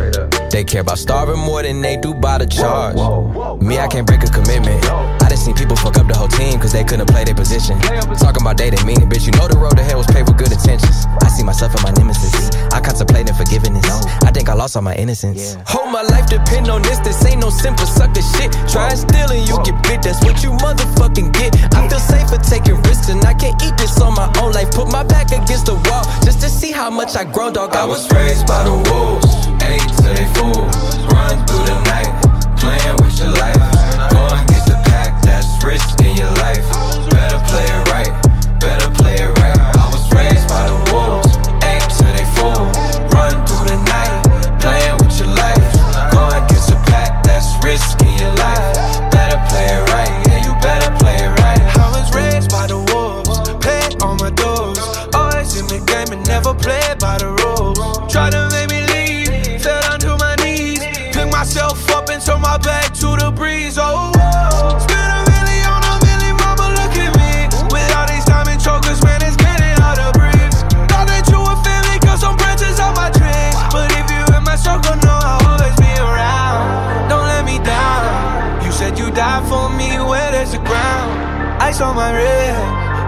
[0.51, 2.97] They care about starving more than they do by the charge.
[3.63, 5.20] Me, I can't break a commitment.
[5.41, 7.81] I seen people fuck up the whole team cause they couldn't play their position.
[8.21, 9.25] Talking about they didn't mean it, bitch.
[9.25, 11.09] You know the road to hell was paved with good intentions.
[11.25, 12.53] I see myself and my nemesis.
[12.69, 13.81] I contemplate forgiveness.
[14.21, 15.57] I think I lost all my innocence.
[15.65, 17.01] Hold my life depend on this.
[17.01, 18.53] This ain't no simple sucker shit.
[18.69, 20.05] Try and steal and you get bit.
[20.05, 21.57] That's what you motherfucking get.
[21.73, 24.69] I feel safer taking risks and I can't eat this on my own life.
[24.77, 27.73] Put my back against the wall just to see how much I grow, dog.
[27.73, 29.33] I was raised by the wolves.
[29.65, 30.69] Ate till they full.
[31.09, 32.13] Run through the night.
[32.61, 33.57] Playing with your life.
[34.13, 34.60] Go
[35.65, 36.65] risk in your life.
[37.11, 38.13] Better play it right.
[38.61, 39.59] Better play it right.
[39.77, 41.33] I was raised by the wolves.
[41.65, 42.65] Ate till they full.
[43.13, 44.25] Run through the night.
[44.61, 45.67] Playing with your life.
[46.13, 47.23] Go get the pack.
[47.25, 48.77] That's risk in your life.
[49.11, 50.13] Better play it right.
[50.29, 51.63] Yeah, you better play it right.
[51.77, 53.29] I was raised by the wolves.
[53.65, 54.79] Pay on my dues.
[55.15, 57.79] Always in the game and never play by the rules.
[58.13, 59.63] Try to make me leave.
[59.63, 60.81] Fell down to my knees.
[61.13, 63.79] Pick myself up and turn my back to the breeze.
[63.79, 64.13] Oh,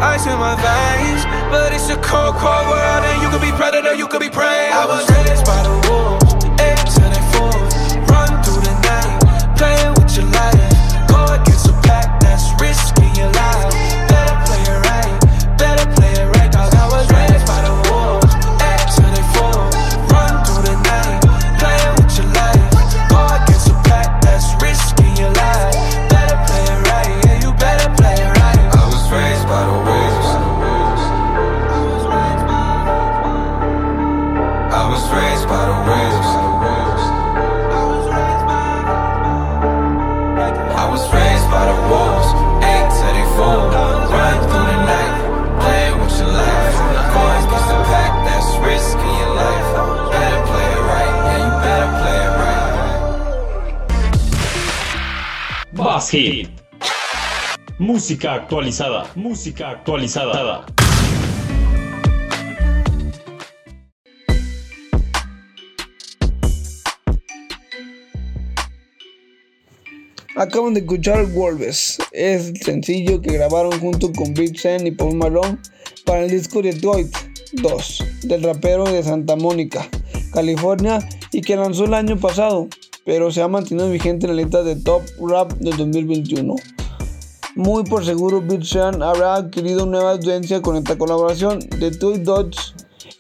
[0.03, 1.23] ice in my veins.
[1.51, 4.71] But it's a cold, cold world, and you could be predator, you could be prey.
[4.75, 6.22] I was raised by the wolves,
[57.79, 59.11] Música actualizada.
[59.15, 60.67] Música actualizada.
[70.37, 75.17] Acaban de escuchar Wolves, es el sencillo que grabaron junto con Big Sean y Paul
[75.17, 75.57] Malone
[76.05, 77.09] para el disco Detroit
[77.55, 79.89] 2 del rapero de Santa Mónica,
[80.35, 80.99] California
[81.33, 82.69] y que lanzó el año pasado,
[83.05, 86.55] pero se ha mantenido vigente en la lista de Top Rap del 2021.
[87.55, 91.59] Muy por seguro Big Sean habrá adquirido nueva audiencia con esta colaboración.
[91.79, 92.75] Detroit 2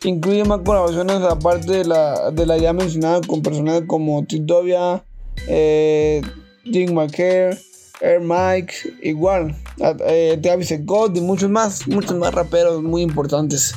[0.05, 5.05] incluye más colaboraciones aparte de la, de la ya mencionada con personajes como Titovia,
[5.49, 6.23] eh,
[6.65, 7.59] Jim McCare,
[8.01, 9.55] Air Mike, igual,
[10.07, 13.75] eh, Travis Scott y muchos más, muchos más raperos muy importantes.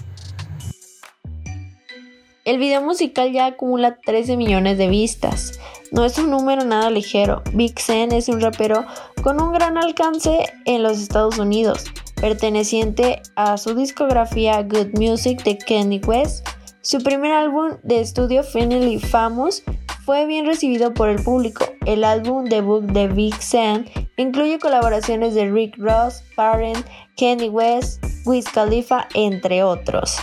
[2.45, 5.59] El video musical ya acumula 13 millones de vistas.
[5.91, 7.41] No es un número nada ligero.
[7.53, 8.85] Big Sean es un rapero
[9.23, 11.85] con un gran alcance en los Estados Unidos,
[12.21, 16.47] perteneciente a su discografía Good Music de Kanye West.
[16.81, 19.63] Su primer álbum de estudio Finally Famous
[20.05, 21.65] fue bien recibido por el público.
[21.87, 23.85] El álbum debut de Big Sean
[24.17, 26.85] incluye colaboraciones de Rick Ross, Parent,
[27.17, 30.19] Kanye West, Wiz Khalifa, entre otros.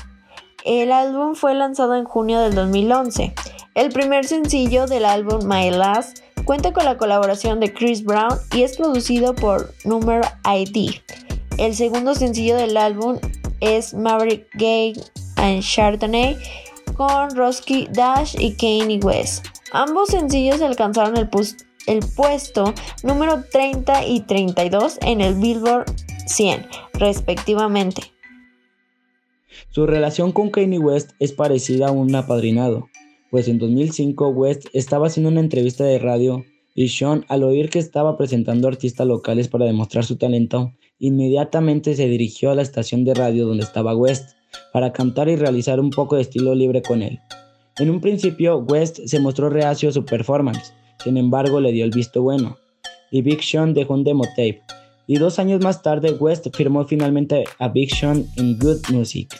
[0.65, 3.35] El álbum fue lanzado en junio del 2011.
[3.75, 8.63] El primer sencillo del álbum My Last cuenta con la colaboración de Chris Brown y
[8.63, 10.93] es producido por Number ID.
[11.59, 13.19] El segundo sencillo del álbum
[13.61, 14.95] es Maverick Gay
[15.37, 16.37] and Chardonnay
[16.97, 19.47] con Roski Dash y Kanye West.
[19.73, 21.29] Ambos sencillos alcanzaron el,
[21.87, 25.87] el puesto número 30 y 32 en el Billboard
[26.27, 28.13] 100, respectivamente.
[29.73, 32.91] Su relación con Kanye West es parecida a un apadrinado,
[33.31, 36.45] pues en 2005 West estaba haciendo una entrevista de radio
[36.75, 42.07] y Sean, al oír que estaba presentando artistas locales para demostrar su talento, inmediatamente se
[42.07, 44.37] dirigió a la estación de radio donde estaba West
[44.75, 47.18] para cantar y realizar un poco de estilo libre con él.
[47.79, 51.93] En un principio, West se mostró reacio a su performance, sin embargo le dio el
[51.93, 52.59] visto bueno,
[53.11, 54.61] y Big Sean dejó un demo tape,
[55.07, 59.35] y dos años más tarde West firmó finalmente a Big Sean en Good Music.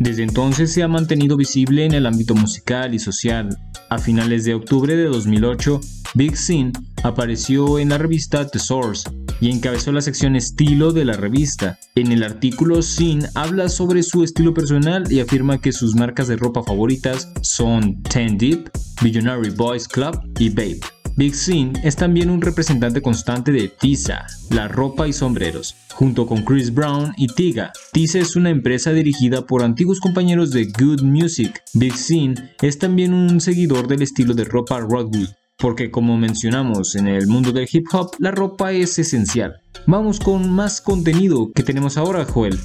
[0.00, 3.54] Desde entonces se ha mantenido visible en el ámbito musical y social.
[3.90, 5.78] A finales de octubre de 2008,
[6.14, 6.72] Big Sin
[7.02, 9.10] apareció en la revista The Source
[9.42, 11.78] y encabezó la sección estilo de la revista.
[11.96, 16.36] En el artículo Sin habla sobre su estilo personal y afirma que sus marcas de
[16.36, 18.70] ropa favoritas son Ten Deep,
[19.02, 20.80] Visionary Boys Club y Babe.
[21.16, 26.44] Big Sin es también un representante constante de Tisa, la ropa y sombreros, junto con
[26.44, 27.72] Chris Brown y Tiga.
[27.92, 31.62] Tisa es una empresa dirigida por antiguos compañeros de Good Music.
[31.74, 37.08] Big Sin es también un seguidor del estilo de ropa Rodwood, porque como mencionamos en
[37.08, 39.60] el mundo del hip hop, la ropa es esencial.
[39.86, 42.58] Vamos con más contenido que tenemos ahora, Joel.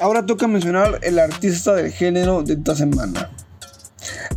[0.00, 3.30] Ahora toca mencionar el artista del género de esta semana.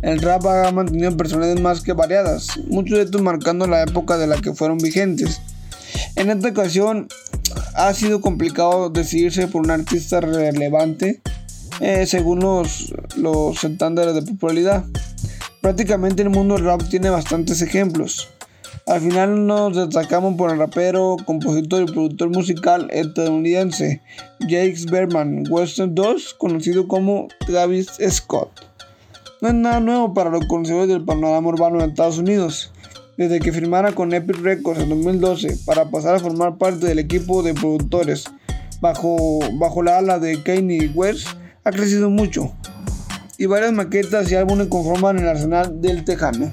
[0.02, 4.28] El rap ha mantenido personalidades más que variadas, muchos de estos marcando la época de
[4.28, 5.40] la que fueron vigentes.
[6.14, 7.08] En esta ocasión
[7.74, 11.20] ha sido complicado decidirse por un artista relevante
[11.80, 14.84] eh, según los, los estándares de popularidad.
[15.60, 18.28] Prácticamente el mundo del rap tiene bastantes ejemplos.
[18.86, 24.00] Al final nos destacamos por el rapero, compositor y productor musical estadounidense
[24.40, 28.67] Jakes Berman Western 2, conocido como Travis Scott.
[29.40, 32.72] No es nada nuevo para los conocedores del panorama urbano de Estados Unidos.
[33.16, 37.42] Desde que firmara con Epic Records en 2012 para pasar a formar parte del equipo
[37.42, 38.24] de productores
[38.80, 41.28] bajo, bajo la ala de Kanye West,
[41.64, 42.52] ha crecido mucho.
[43.38, 46.50] Y varias maquetas y álbumes conforman el arsenal del tejano.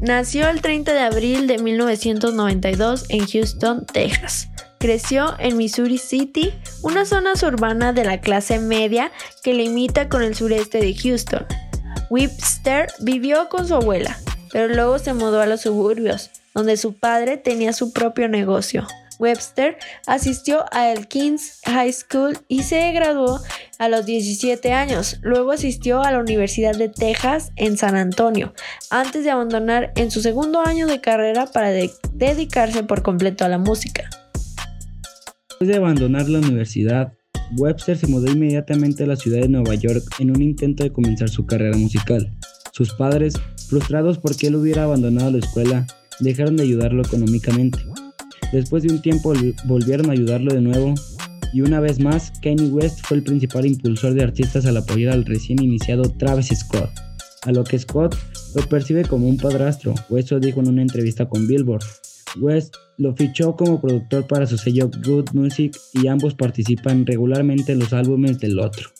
[0.00, 4.48] Nació el 30 de abril de 1992 en Houston, Texas.
[4.84, 9.12] Creció en Missouri City, una zona urbana de la clase media
[9.42, 11.46] que limita con el sureste de Houston.
[12.10, 14.18] Webster vivió con su abuela,
[14.52, 18.86] pero luego se mudó a los suburbios, donde su padre tenía su propio negocio.
[19.18, 23.40] Webster asistió al King's High School y se graduó
[23.78, 25.16] a los 17 años.
[25.22, 28.52] Luego asistió a la Universidad de Texas en San Antonio,
[28.90, 33.56] antes de abandonar en su segundo año de carrera para dedicarse por completo a la
[33.56, 34.10] música.
[35.64, 37.14] Después de abandonar la universidad,
[37.56, 41.30] Webster se mudó inmediatamente a la ciudad de Nueva York en un intento de comenzar
[41.30, 42.30] su carrera musical.
[42.74, 43.32] Sus padres,
[43.70, 45.86] frustrados porque él hubiera abandonado la escuela,
[46.20, 47.78] dejaron de ayudarlo económicamente.
[48.52, 49.32] Después de un tiempo
[49.64, 50.92] volvieron a ayudarlo de nuevo
[51.54, 55.24] y una vez más Kanye West fue el principal impulsor de artistas al apoyar al
[55.24, 56.90] recién iniciado Travis Scott,
[57.44, 58.14] a lo que Scott
[58.54, 61.84] lo percibe como un padrastro, o eso dijo en una entrevista con Billboard.
[62.40, 67.80] West lo fichó como productor para su sello Good Music y ambos participan regularmente en
[67.80, 68.90] los álbumes del otro.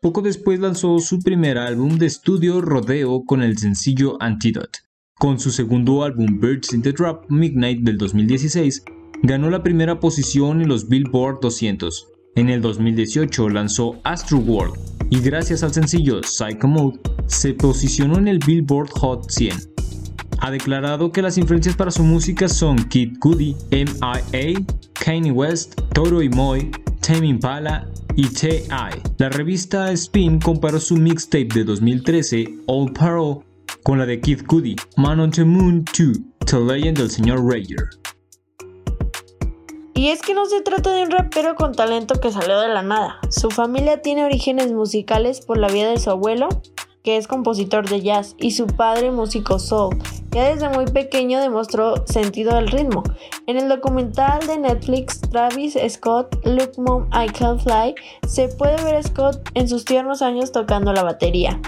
[0.00, 4.80] Poco después lanzó su primer álbum de estudio Rodeo con el sencillo Antidote.
[5.18, 8.84] Con su segundo álbum Birds in the Drop Midnight del 2016,
[9.22, 12.08] ganó la primera posición en los Billboard 200.
[12.36, 14.74] En el 2018 lanzó Astro World
[15.08, 19.73] y gracias al sencillo Psycho Mode se posicionó en el Billboard Hot 100.
[20.44, 24.60] Ha declarado que las influencias para su música son Kid Cudi, M.I.A.,
[24.92, 26.70] Kanye West, Toro y Moy,
[27.00, 29.00] Tame Impala y T.I.
[29.16, 33.38] La revista Spin comparó su mixtape de 2013, Old Parole,
[33.84, 37.88] con la de Kid Cudi, Man on the Moon 2, The Legend del señor Rayer.
[39.94, 42.82] Y es que no se trata de un rapero con talento que salió de la
[42.82, 43.18] nada.
[43.30, 46.48] Su familia tiene orígenes musicales por la vida de su abuelo,
[47.04, 49.96] que es compositor de jazz, y su padre músico soul.
[50.30, 53.04] Ya desde muy pequeño demostró sentido del ritmo.
[53.46, 57.94] En el documental de Netflix Travis Scott, Look Mom I Can Fly,
[58.26, 61.60] se puede ver Scott en sus tiernos años tocando la batería.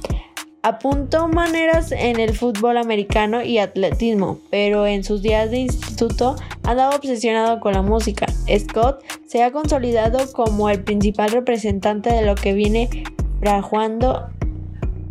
[0.63, 6.35] Apuntó maneras en el fútbol americano y atletismo, pero en sus días de instituto
[6.65, 8.27] andaba obsesionado con la música.
[8.59, 13.05] Scott se ha consolidado como el principal representante de lo que viene
[13.39, 14.31] fraguando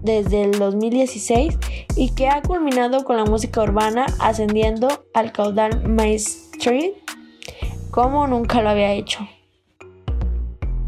[0.06, 1.58] desde el 2016
[1.96, 6.92] y que ha culminado con la música urbana ascendiendo al caudal mainstream
[7.92, 9.28] como nunca lo había hecho.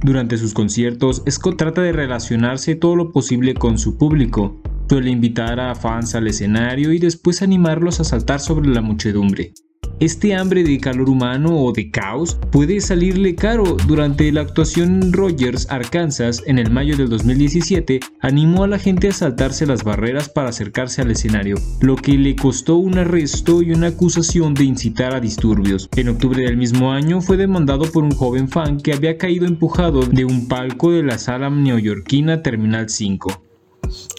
[0.02, 4.62] Durante sus conciertos, Scott trata de relacionarse todo lo posible con su público.
[4.88, 9.54] Suele invitar a fans al escenario y después animarlos a saltar sobre la muchedumbre.
[10.00, 13.78] Este hambre de calor humano o de caos puede salirle caro.
[13.88, 19.08] Durante la actuación en Rogers, Arkansas, en el mayo del 2017, animó a la gente
[19.08, 23.72] a saltarse las barreras para acercarse al escenario, lo que le costó un arresto y
[23.72, 25.90] una acusación de incitar a disturbios.
[25.96, 30.02] En octubre del mismo año fue demandado por un joven fan que había caído empujado
[30.02, 33.47] de un palco de la sala neoyorquina Terminal 5.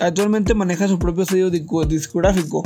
[0.01, 2.63] Actualmente maneja su propio sello discográfico.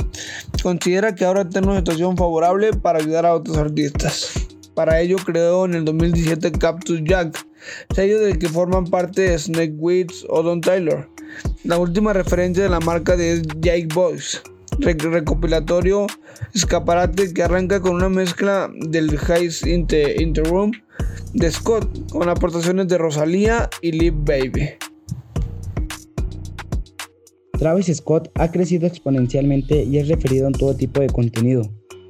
[0.61, 4.33] Considera que ahora tiene una situación favorable para ayudar a otros artistas.
[4.75, 7.45] Para ello creó en el 2017 Cactus Jack,
[7.93, 11.09] sello del que forman parte Snake Wits o Don Taylor.
[11.63, 14.41] La última referencia de la marca de Jake Boys,
[14.79, 16.07] recopilatorio
[16.53, 20.71] escaparate que arranca con una mezcla del Highs in Room
[21.33, 24.92] de Scott con aportaciones de Rosalía y Live Baby.
[27.57, 31.61] Travis Scott ha crecido exponencialmente y es referido en todo tipo de contenido.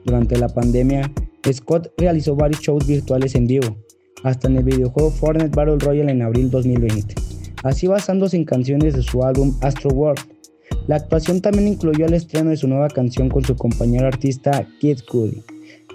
[0.06, 1.12] Durante la pandemia,
[1.52, 3.78] Scott realizó varios shows virtuales en vivo,
[4.24, 7.16] hasta en el videojuego Fortnite Battle Royale en abril 2020,
[7.64, 10.22] así basándose en canciones de su álbum Astro World.
[10.88, 15.00] La actuación también incluyó el estreno de su nueva canción con su compañero artista Kid
[15.10, 15.44] Cudi.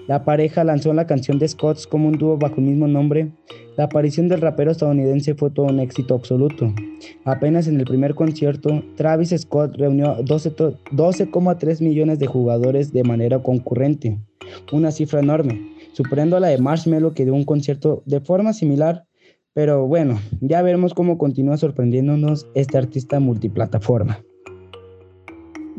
[0.09, 3.31] La pareja lanzó la canción de Scott como un dúo bajo el mismo nombre.
[3.77, 6.73] La aparición del rapero estadounidense fue todo un éxito absoluto.
[7.25, 14.17] Apenas en el primer concierto, Travis Scott reunió 12,3 millones de jugadores de manera concurrente,
[14.71, 15.61] una cifra enorme,
[15.93, 19.05] superando a la de Marshmello que dio un concierto de forma similar.
[19.53, 24.23] Pero bueno, ya veremos cómo continúa sorprendiéndonos este artista multiplataforma.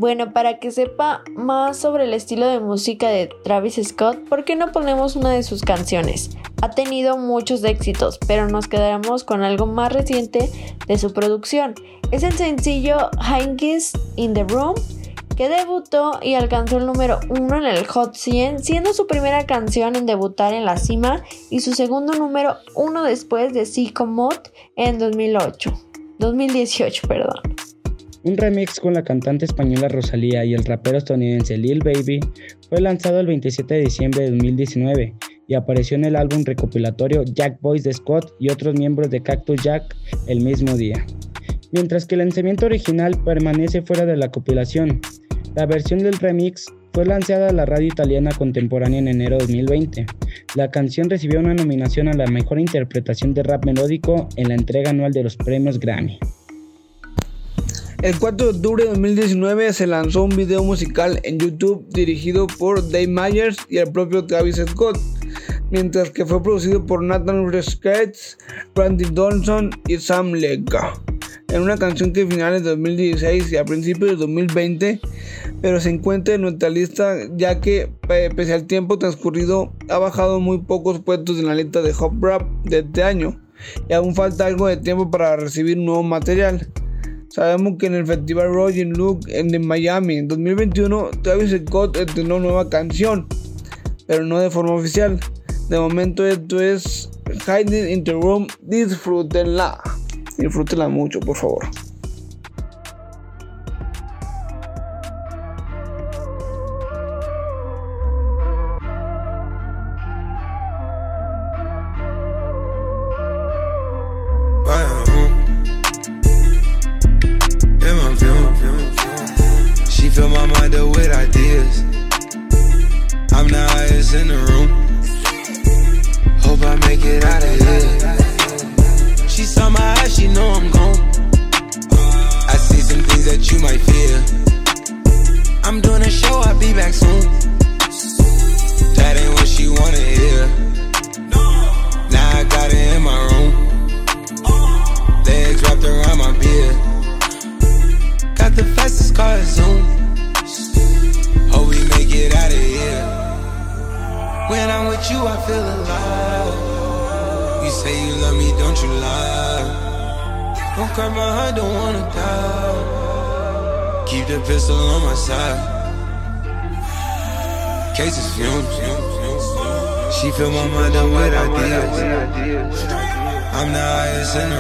[0.00, 4.56] Bueno, para que sepa más sobre el estilo de música de Travis Scott, ¿por qué
[4.56, 6.30] no ponemos una de sus canciones?
[6.62, 10.50] Ha tenido muchos éxitos, pero nos quedaremos con algo más reciente
[10.86, 11.74] de su producción.
[12.12, 14.74] Es el sencillo Hankies in the Room,
[15.36, 19.96] que debutó y alcanzó el número 1 en el Hot 100, siendo su primera canción
[19.96, 24.98] en debutar en la cima y su segundo número 1 después de Psycho Mode en
[24.98, 25.78] 2008.
[26.18, 27.69] 2018, perdón.
[28.22, 32.20] Un remix con la cantante española Rosalía y el rapero estadounidense Lil Baby
[32.68, 35.14] fue lanzado el 27 de diciembre de 2019
[35.48, 39.62] y apareció en el álbum recopilatorio Jack Boys de Scott y otros miembros de Cactus
[39.62, 39.96] Jack
[40.26, 41.06] el mismo día.
[41.72, 45.00] Mientras que el lanzamiento original permanece fuera de la compilación,
[45.54, 50.06] la versión del remix fue lanzada a la radio italiana contemporánea en enero de 2020.
[50.56, 54.90] La canción recibió una nominación a la mejor interpretación de rap melódico en la entrega
[54.90, 56.18] anual de los premios Grammy.
[58.02, 62.82] El 4 de octubre de 2019 se lanzó un video musical en YouTube dirigido por
[62.90, 64.98] Dave Myers y el propio Travis Scott,
[65.70, 68.38] mientras que fue producido por Nathan Rescatz,
[68.74, 70.94] Randy Johnson y Sam Lecca
[71.52, 75.00] en una canción que finales de 2016 y a principios de 2020,
[75.60, 80.58] pero se encuentra en nuestra lista ya que pese al tiempo transcurrido ha bajado muy
[80.58, 83.40] pocos puestos en la lista de Hop Rap de este año
[83.88, 86.66] y aún falta algo de tiempo para recibir nuevo material.
[87.30, 92.68] Sabemos que en el festival Rogin Look en Miami en 2021 Travis Scott estrenó nueva
[92.68, 93.28] canción,
[94.08, 95.20] pero no de forma oficial.
[95.68, 97.08] De momento esto es
[97.46, 99.80] Hiding in the Room, disfrútenla.
[100.38, 101.89] Disfrútela mucho, por favor.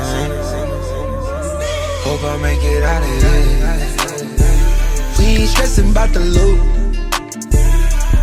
[0.08, 0.30] Room.
[2.04, 3.40] Hope I make it out of here.
[5.18, 6.60] We ain't stressing about the loot.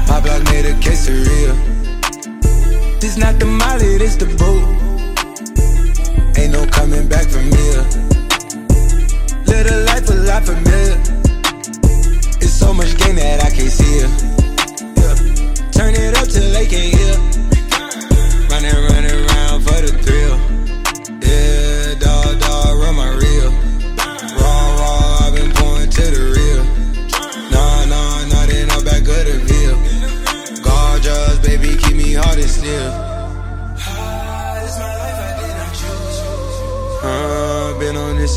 [0.08, 1.56] My block made a case of real.
[3.00, 4.64] This not the molly, this the boot.
[6.38, 8.08] Ain't no coming back from here.
[9.70, 10.96] A life a lot familiar.
[12.40, 14.10] It's so much gain that I can't see it.
[14.96, 15.72] Yeah.
[15.72, 17.37] Turn it up till they can't hear.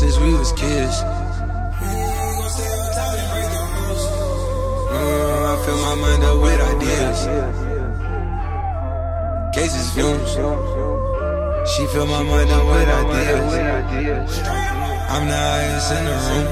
[0.01, 0.97] Since we was kids.
[4.89, 7.19] Uh, I fill my mind up with ideas.
[9.53, 10.31] Cases fumes.
[11.71, 14.33] She fill my mind up with ideas.
[15.13, 16.47] I'm the highest in the room.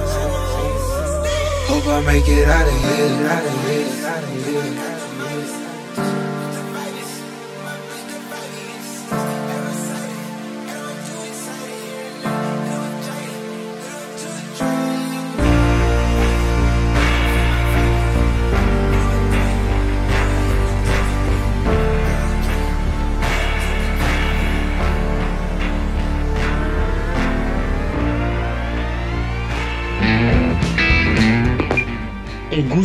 [1.69, 2.47] Hope I make it.
[2.47, 3.29] Out of here.
[3.29, 3.43] Out
[4.23, 4.88] of here.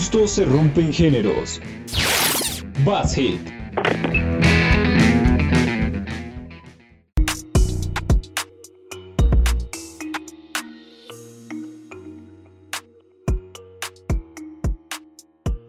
[0.04, 1.62] En gusto se rompen géneros.
[2.84, 3.40] Bass Hit.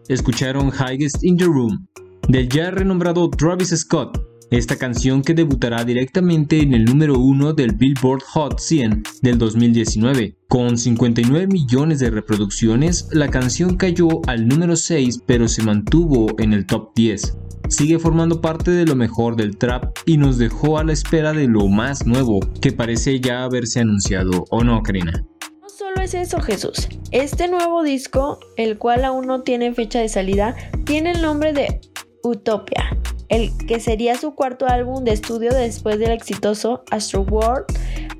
[0.08, 1.86] Escucharon Highest in the Room
[2.28, 4.25] del ya renombrado Travis Scott.
[4.50, 10.36] Esta canción que debutará directamente en el número 1 del Billboard Hot 100 del 2019.
[10.46, 16.52] Con 59 millones de reproducciones, la canción cayó al número 6 pero se mantuvo en
[16.52, 17.36] el top 10.
[17.68, 21.48] Sigue formando parte de lo mejor del trap y nos dejó a la espera de
[21.48, 25.26] lo más nuevo que parece ya haberse anunciado, ¿o no, Karina?
[25.60, 26.88] No solo es eso, Jesús.
[27.10, 31.80] Este nuevo disco, el cual aún no tiene fecha de salida, tiene el nombre de
[32.22, 32.96] Utopia,
[33.28, 37.66] el que sería su cuarto álbum de estudio después del exitoso Astro World.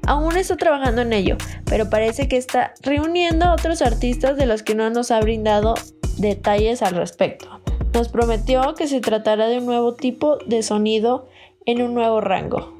[0.06, 4.62] Aún está trabajando en ello, pero parece que está reuniendo a otros artistas de los
[4.62, 5.74] que no nos ha brindado
[6.18, 7.60] detalles al respecto.
[7.92, 11.28] Nos prometió que se tratará de un nuevo tipo de sonido
[11.64, 12.76] en un nuevo rango.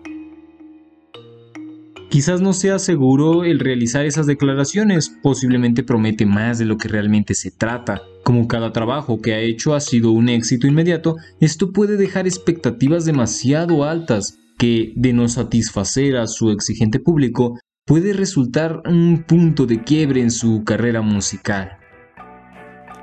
[2.09, 7.35] Quizás no sea seguro el realizar esas declaraciones, posiblemente promete más de lo que realmente
[7.35, 8.01] se trata.
[8.27, 13.05] Como cada trabajo que ha hecho ha sido un éxito inmediato, esto puede dejar expectativas
[13.05, 19.85] demasiado altas que, de no satisfacer a su exigente público, puede resultar un punto de
[19.85, 21.79] quiebre en su carrera musical.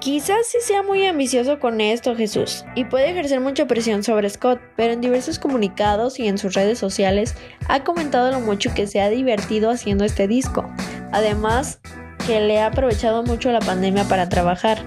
[0.02, 4.60] Quizás sí sea muy ambicioso con esto Jesús y puede ejercer mucha presión sobre Scott,
[4.76, 7.34] pero en diversos comunicados y en sus redes sociales
[7.70, 10.70] ha comentado lo mucho que se ha divertido haciendo este disco.
[11.14, 11.80] Además,
[12.26, 14.80] que le ha aprovechado mucho la pandemia para trabajar.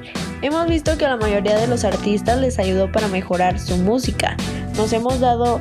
[0.42, 4.36] Hemos visto que a la mayoría de los artistas les ayudó para mejorar su música.
[4.76, 5.60] Nos hemos dado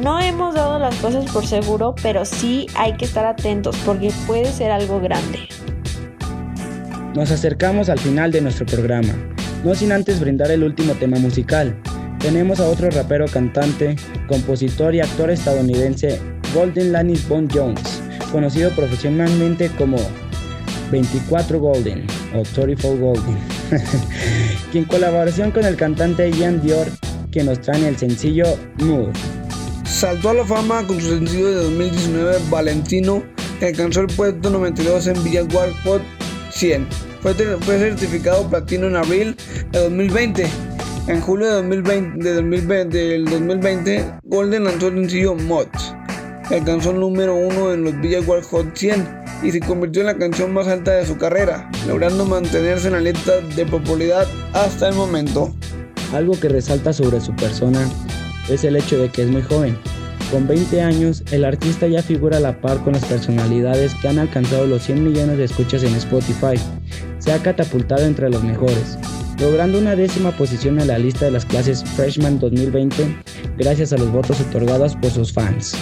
[0.00, 4.52] no hemos dado las cosas por seguro, pero sí hay que estar atentos porque puede
[4.52, 5.48] ser algo grande.
[7.14, 9.14] Nos acercamos al final de nuestro programa,
[9.64, 11.74] no sin antes brindar el último tema musical.
[12.18, 13.96] Tenemos a otro rapero, cantante,
[14.28, 16.20] compositor y actor estadounidense,
[16.54, 19.96] Golden Lannis Bon Jones, conocido profesionalmente como
[20.90, 23.38] 24 Golden o 34 Golden,
[24.72, 26.86] quien colaboración con el cantante Ian Dior,
[27.30, 28.46] que nos trae el sencillo
[28.78, 29.10] Mood.
[29.84, 33.22] Saltó a la fama con su sencillo de 2019 Valentino,
[33.58, 36.02] que alcanzó el puesto 92 en Billboard Hot
[36.50, 36.86] 100
[37.34, 39.36] fue, certificado platino en abril
[39.72, 40.46] de 2020.
[41.08, 45.66] En julio de 2020, de 2020, del 2020, Golden lanzó el sencillo Mod,
[46.48, 50.18] que alcanzó el número uno en los Billboard Hot 100 y se convirtió en la
[50.18, 54.94] canción más alta de su carrera, logrando mantenerse en la lista de popularidad hasta el
[54.94, 55.54] momento.
[56.12, 57.88] Algo que resalta sobre su persona
[58.48, 59.76] es el hecho de que es muy joven,
[60.30, 64.18] con 20 años, el artista ya figura a la par con las personalidades que han
[64.18, 66.60] alcanzado los 100 millones de escuchas en Spotify.
[67.20, 68.98] Se ha catapultado entre los mejores,
[69.40, 73.16] logrando una décima posición en la lista de las clases Freshman 2020
[73.56, 75.76] gracias a los votos otorgados por sus fans.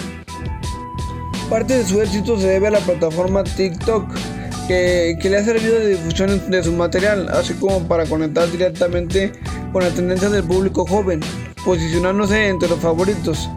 [1.49, 4.03] Parte de su éxito se debe a la plataforma TikTok,
[4.67, 9.31] que, le ha servido de difusión de su material, así como para conectar directamente
[9.71, 11.21] con la tendencia del público joven,
[11.63, 13.47] posicionándose entre los favoritos.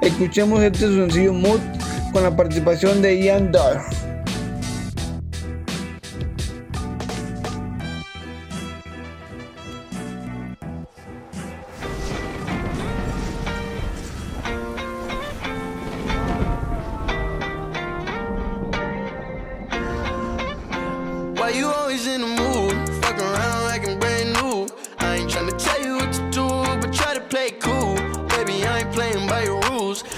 [0.00, 1.60] Escuchemos este sencillo Mood
[2.12, 3.82] con la participación de Ian Dar.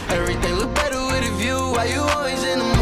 [0.09, 1.59] Everything look better with a view.
[1.75, 2.76] Why you always in the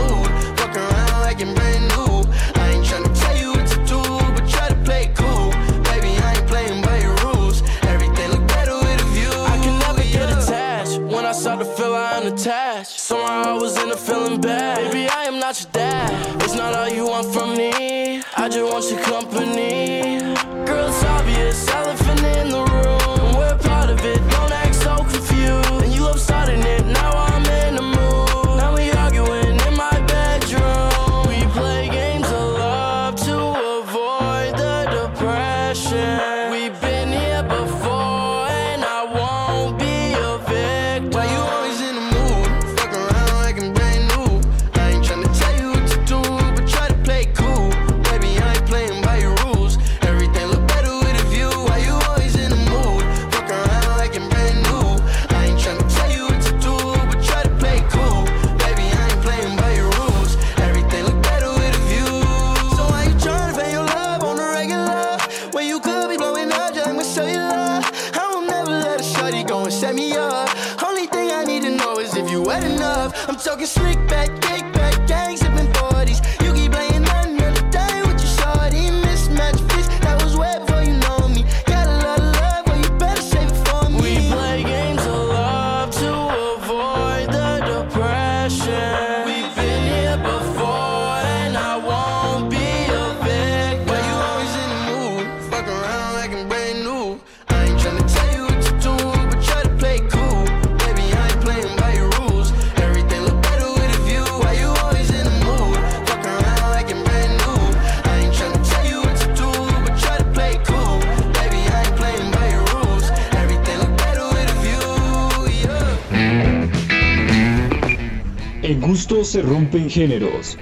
[119.04, 120.56] se rompen géneros.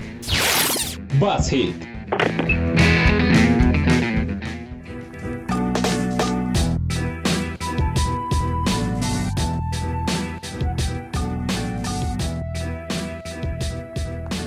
[1.21, 1.77] Bass Hit.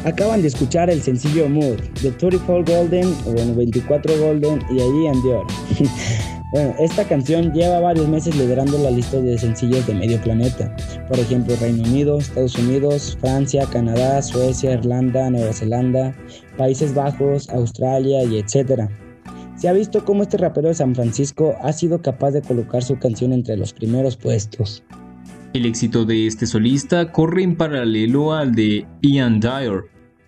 [0.03, 5.07] Acaban de escuchar el sencillo Mood de 34 Golden, o bueno, 24 Golden y allí
[5.07, 5.23] and
[6.51, 10.75] bueno, esta canción lleva varios meses liderando la lista de sencillos de medio planeta.
[11.07, 16.15] Por ejemplo, Reino Unido, Estados Unidos, Francia, Canadá, Suecia, Irlanda, Nueva Zelanda,
[16.57, 18.89] Países Bajos, Australia y etc.
[19.55, 22.97] Se ha visto cómo este rapero de San Francisco ha sido capaz de colocar su
[22.97, 24.83] canción entre los primeros puestos.
[25.53, 29.83] El éxito de este solista corre en paralelo al de Ian Dyer,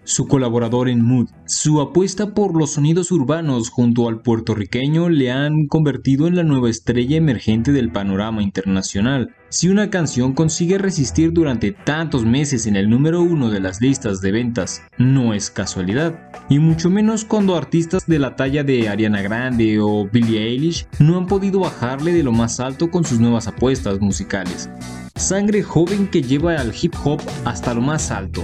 [0.07, 1.27] su colaborador en Mood.
[1.45, 6.69] Su apuesta por los sonidos urbanos junto al puertorriqueño le han convertido en la nueva
[6.69, 9.35] estrella emergente del panorama internacional.
[9.49, 14.21] Si una canción consigue resistir durante tantos meses en el número uno de las listas
[14.21, 16.31] de ventas, no es casualidad.
[16.49, 21.17] Y mucho menos cuando artistas de la talla de Ariana Grande o Billie Eilish no
[21.17, 24.69] han podido bajarle de lo más alto con sus nuevas apuestas musicales.
[25.15, 28.43] Sangre joven que lleva al hip hop hasta lo más alto.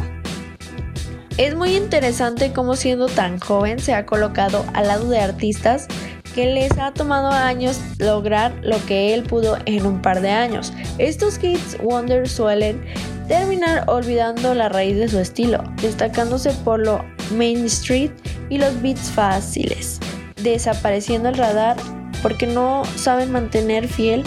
[1.38, 5.88] Es muy interesante cómo siendo tan joven se ha colocado al lado de artistas
[6.36, 10.74] que les ha tomado años lograr lo que él pudo en un par de años.
[11.00, 12.86] Estos hits Wonder suelen
[13.28, 17.04] terminar olvidando la raíz de su estilo, destacándose por lo
[17.36, 18.12] Main Street
[18.50, 20.00] y los beats fáciles,
[20.44, 21.78] desapareciendo el radar
[22.22, 24.24] porque no saben mantener fiel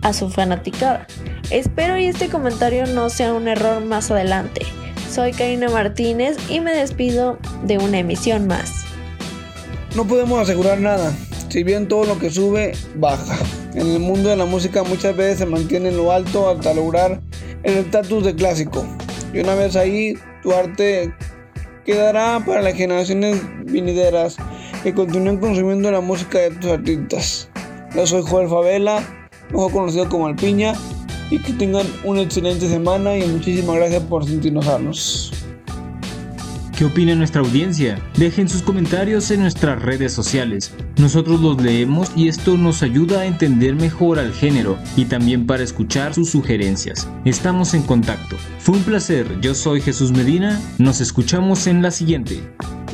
[0.00, 1.06] a su fanaticada.
[1.50, 4.62] Espero y este comentario no sea un error más adelante.
[5.10, 8.84] Soy Karina Martínez y me despido de una emisión más.
[9.96, 11.12] No podemos asegurar nada,
[11.48, 13.36] si bien todo lo que sube, baja.
[13.74, 17.20] En el mundo de la música muchas veces se mantiene en lo alto hasta lograr
[17.64, 18.86] el estatus de clásico.
[19.34, 21.12] Y una vez ahí, tu arte
[21.84, 24.36] quedará para las generaciones venideras
[24.84, 27.50] que continúen consumiendo la música de tus artistas.
[27.96, 29.02] Yo soy Joel Favela,
[29.50, 30.74] mejor conocido como Alpiña,
[31.30, 35.30] y que tengan una excelente semana y muchísimas gracias por sentirnos.
[36.76, 38.00] ¿Qué opina nuestra audiencia?
[38.16, 40.72] Dejen sus comentarios en nuestras redes sociales.
[40.96, 45.62] Nosotros los leemos y esto nos ayuda a entender mejor al género y también para
[45.62, 47.06] escuchar sus sugerencias.
[47.26, 48.36] Estamos en contacto.
[48.60, 52.40] Fue un placer, yo soy Jesús Medina, nos escuchamos en la siguiente.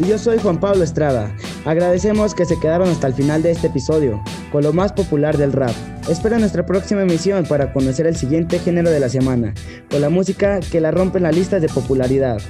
[0.00, 1.32] Y yo soy Juan Pablo Estrada.
[1.64, 4.20] Agradecemos que se quedaron hasta el final de este episodio,
[4.56, 5.74] con lo más popular del rap.
[6.08, 9.52] Espera nuestra próxima emisión para conocer el siguiente género de la semana,
[9.90, 12.40] con la música que la rompe en las listas de popularidad.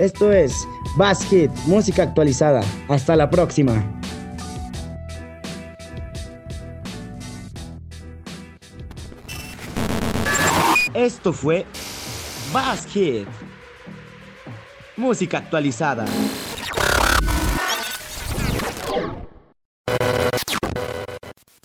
[0.00, 2.62] Esto es Bass Hit, música actualizada.
[2.88, 3.80] Hasta la próxima.
[10.92, 11.64] Esto fue
[12.52, 13.28] Bass Hit,
[14.96, 16.06] música actualizada.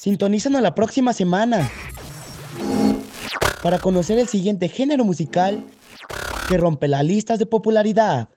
[0.08, 1.70] Sintonízanos la próxima semana
[3.62, 5.66] para conocer el siguiente género musical
[6.48, 8.30] que rompe las listas de popularidad.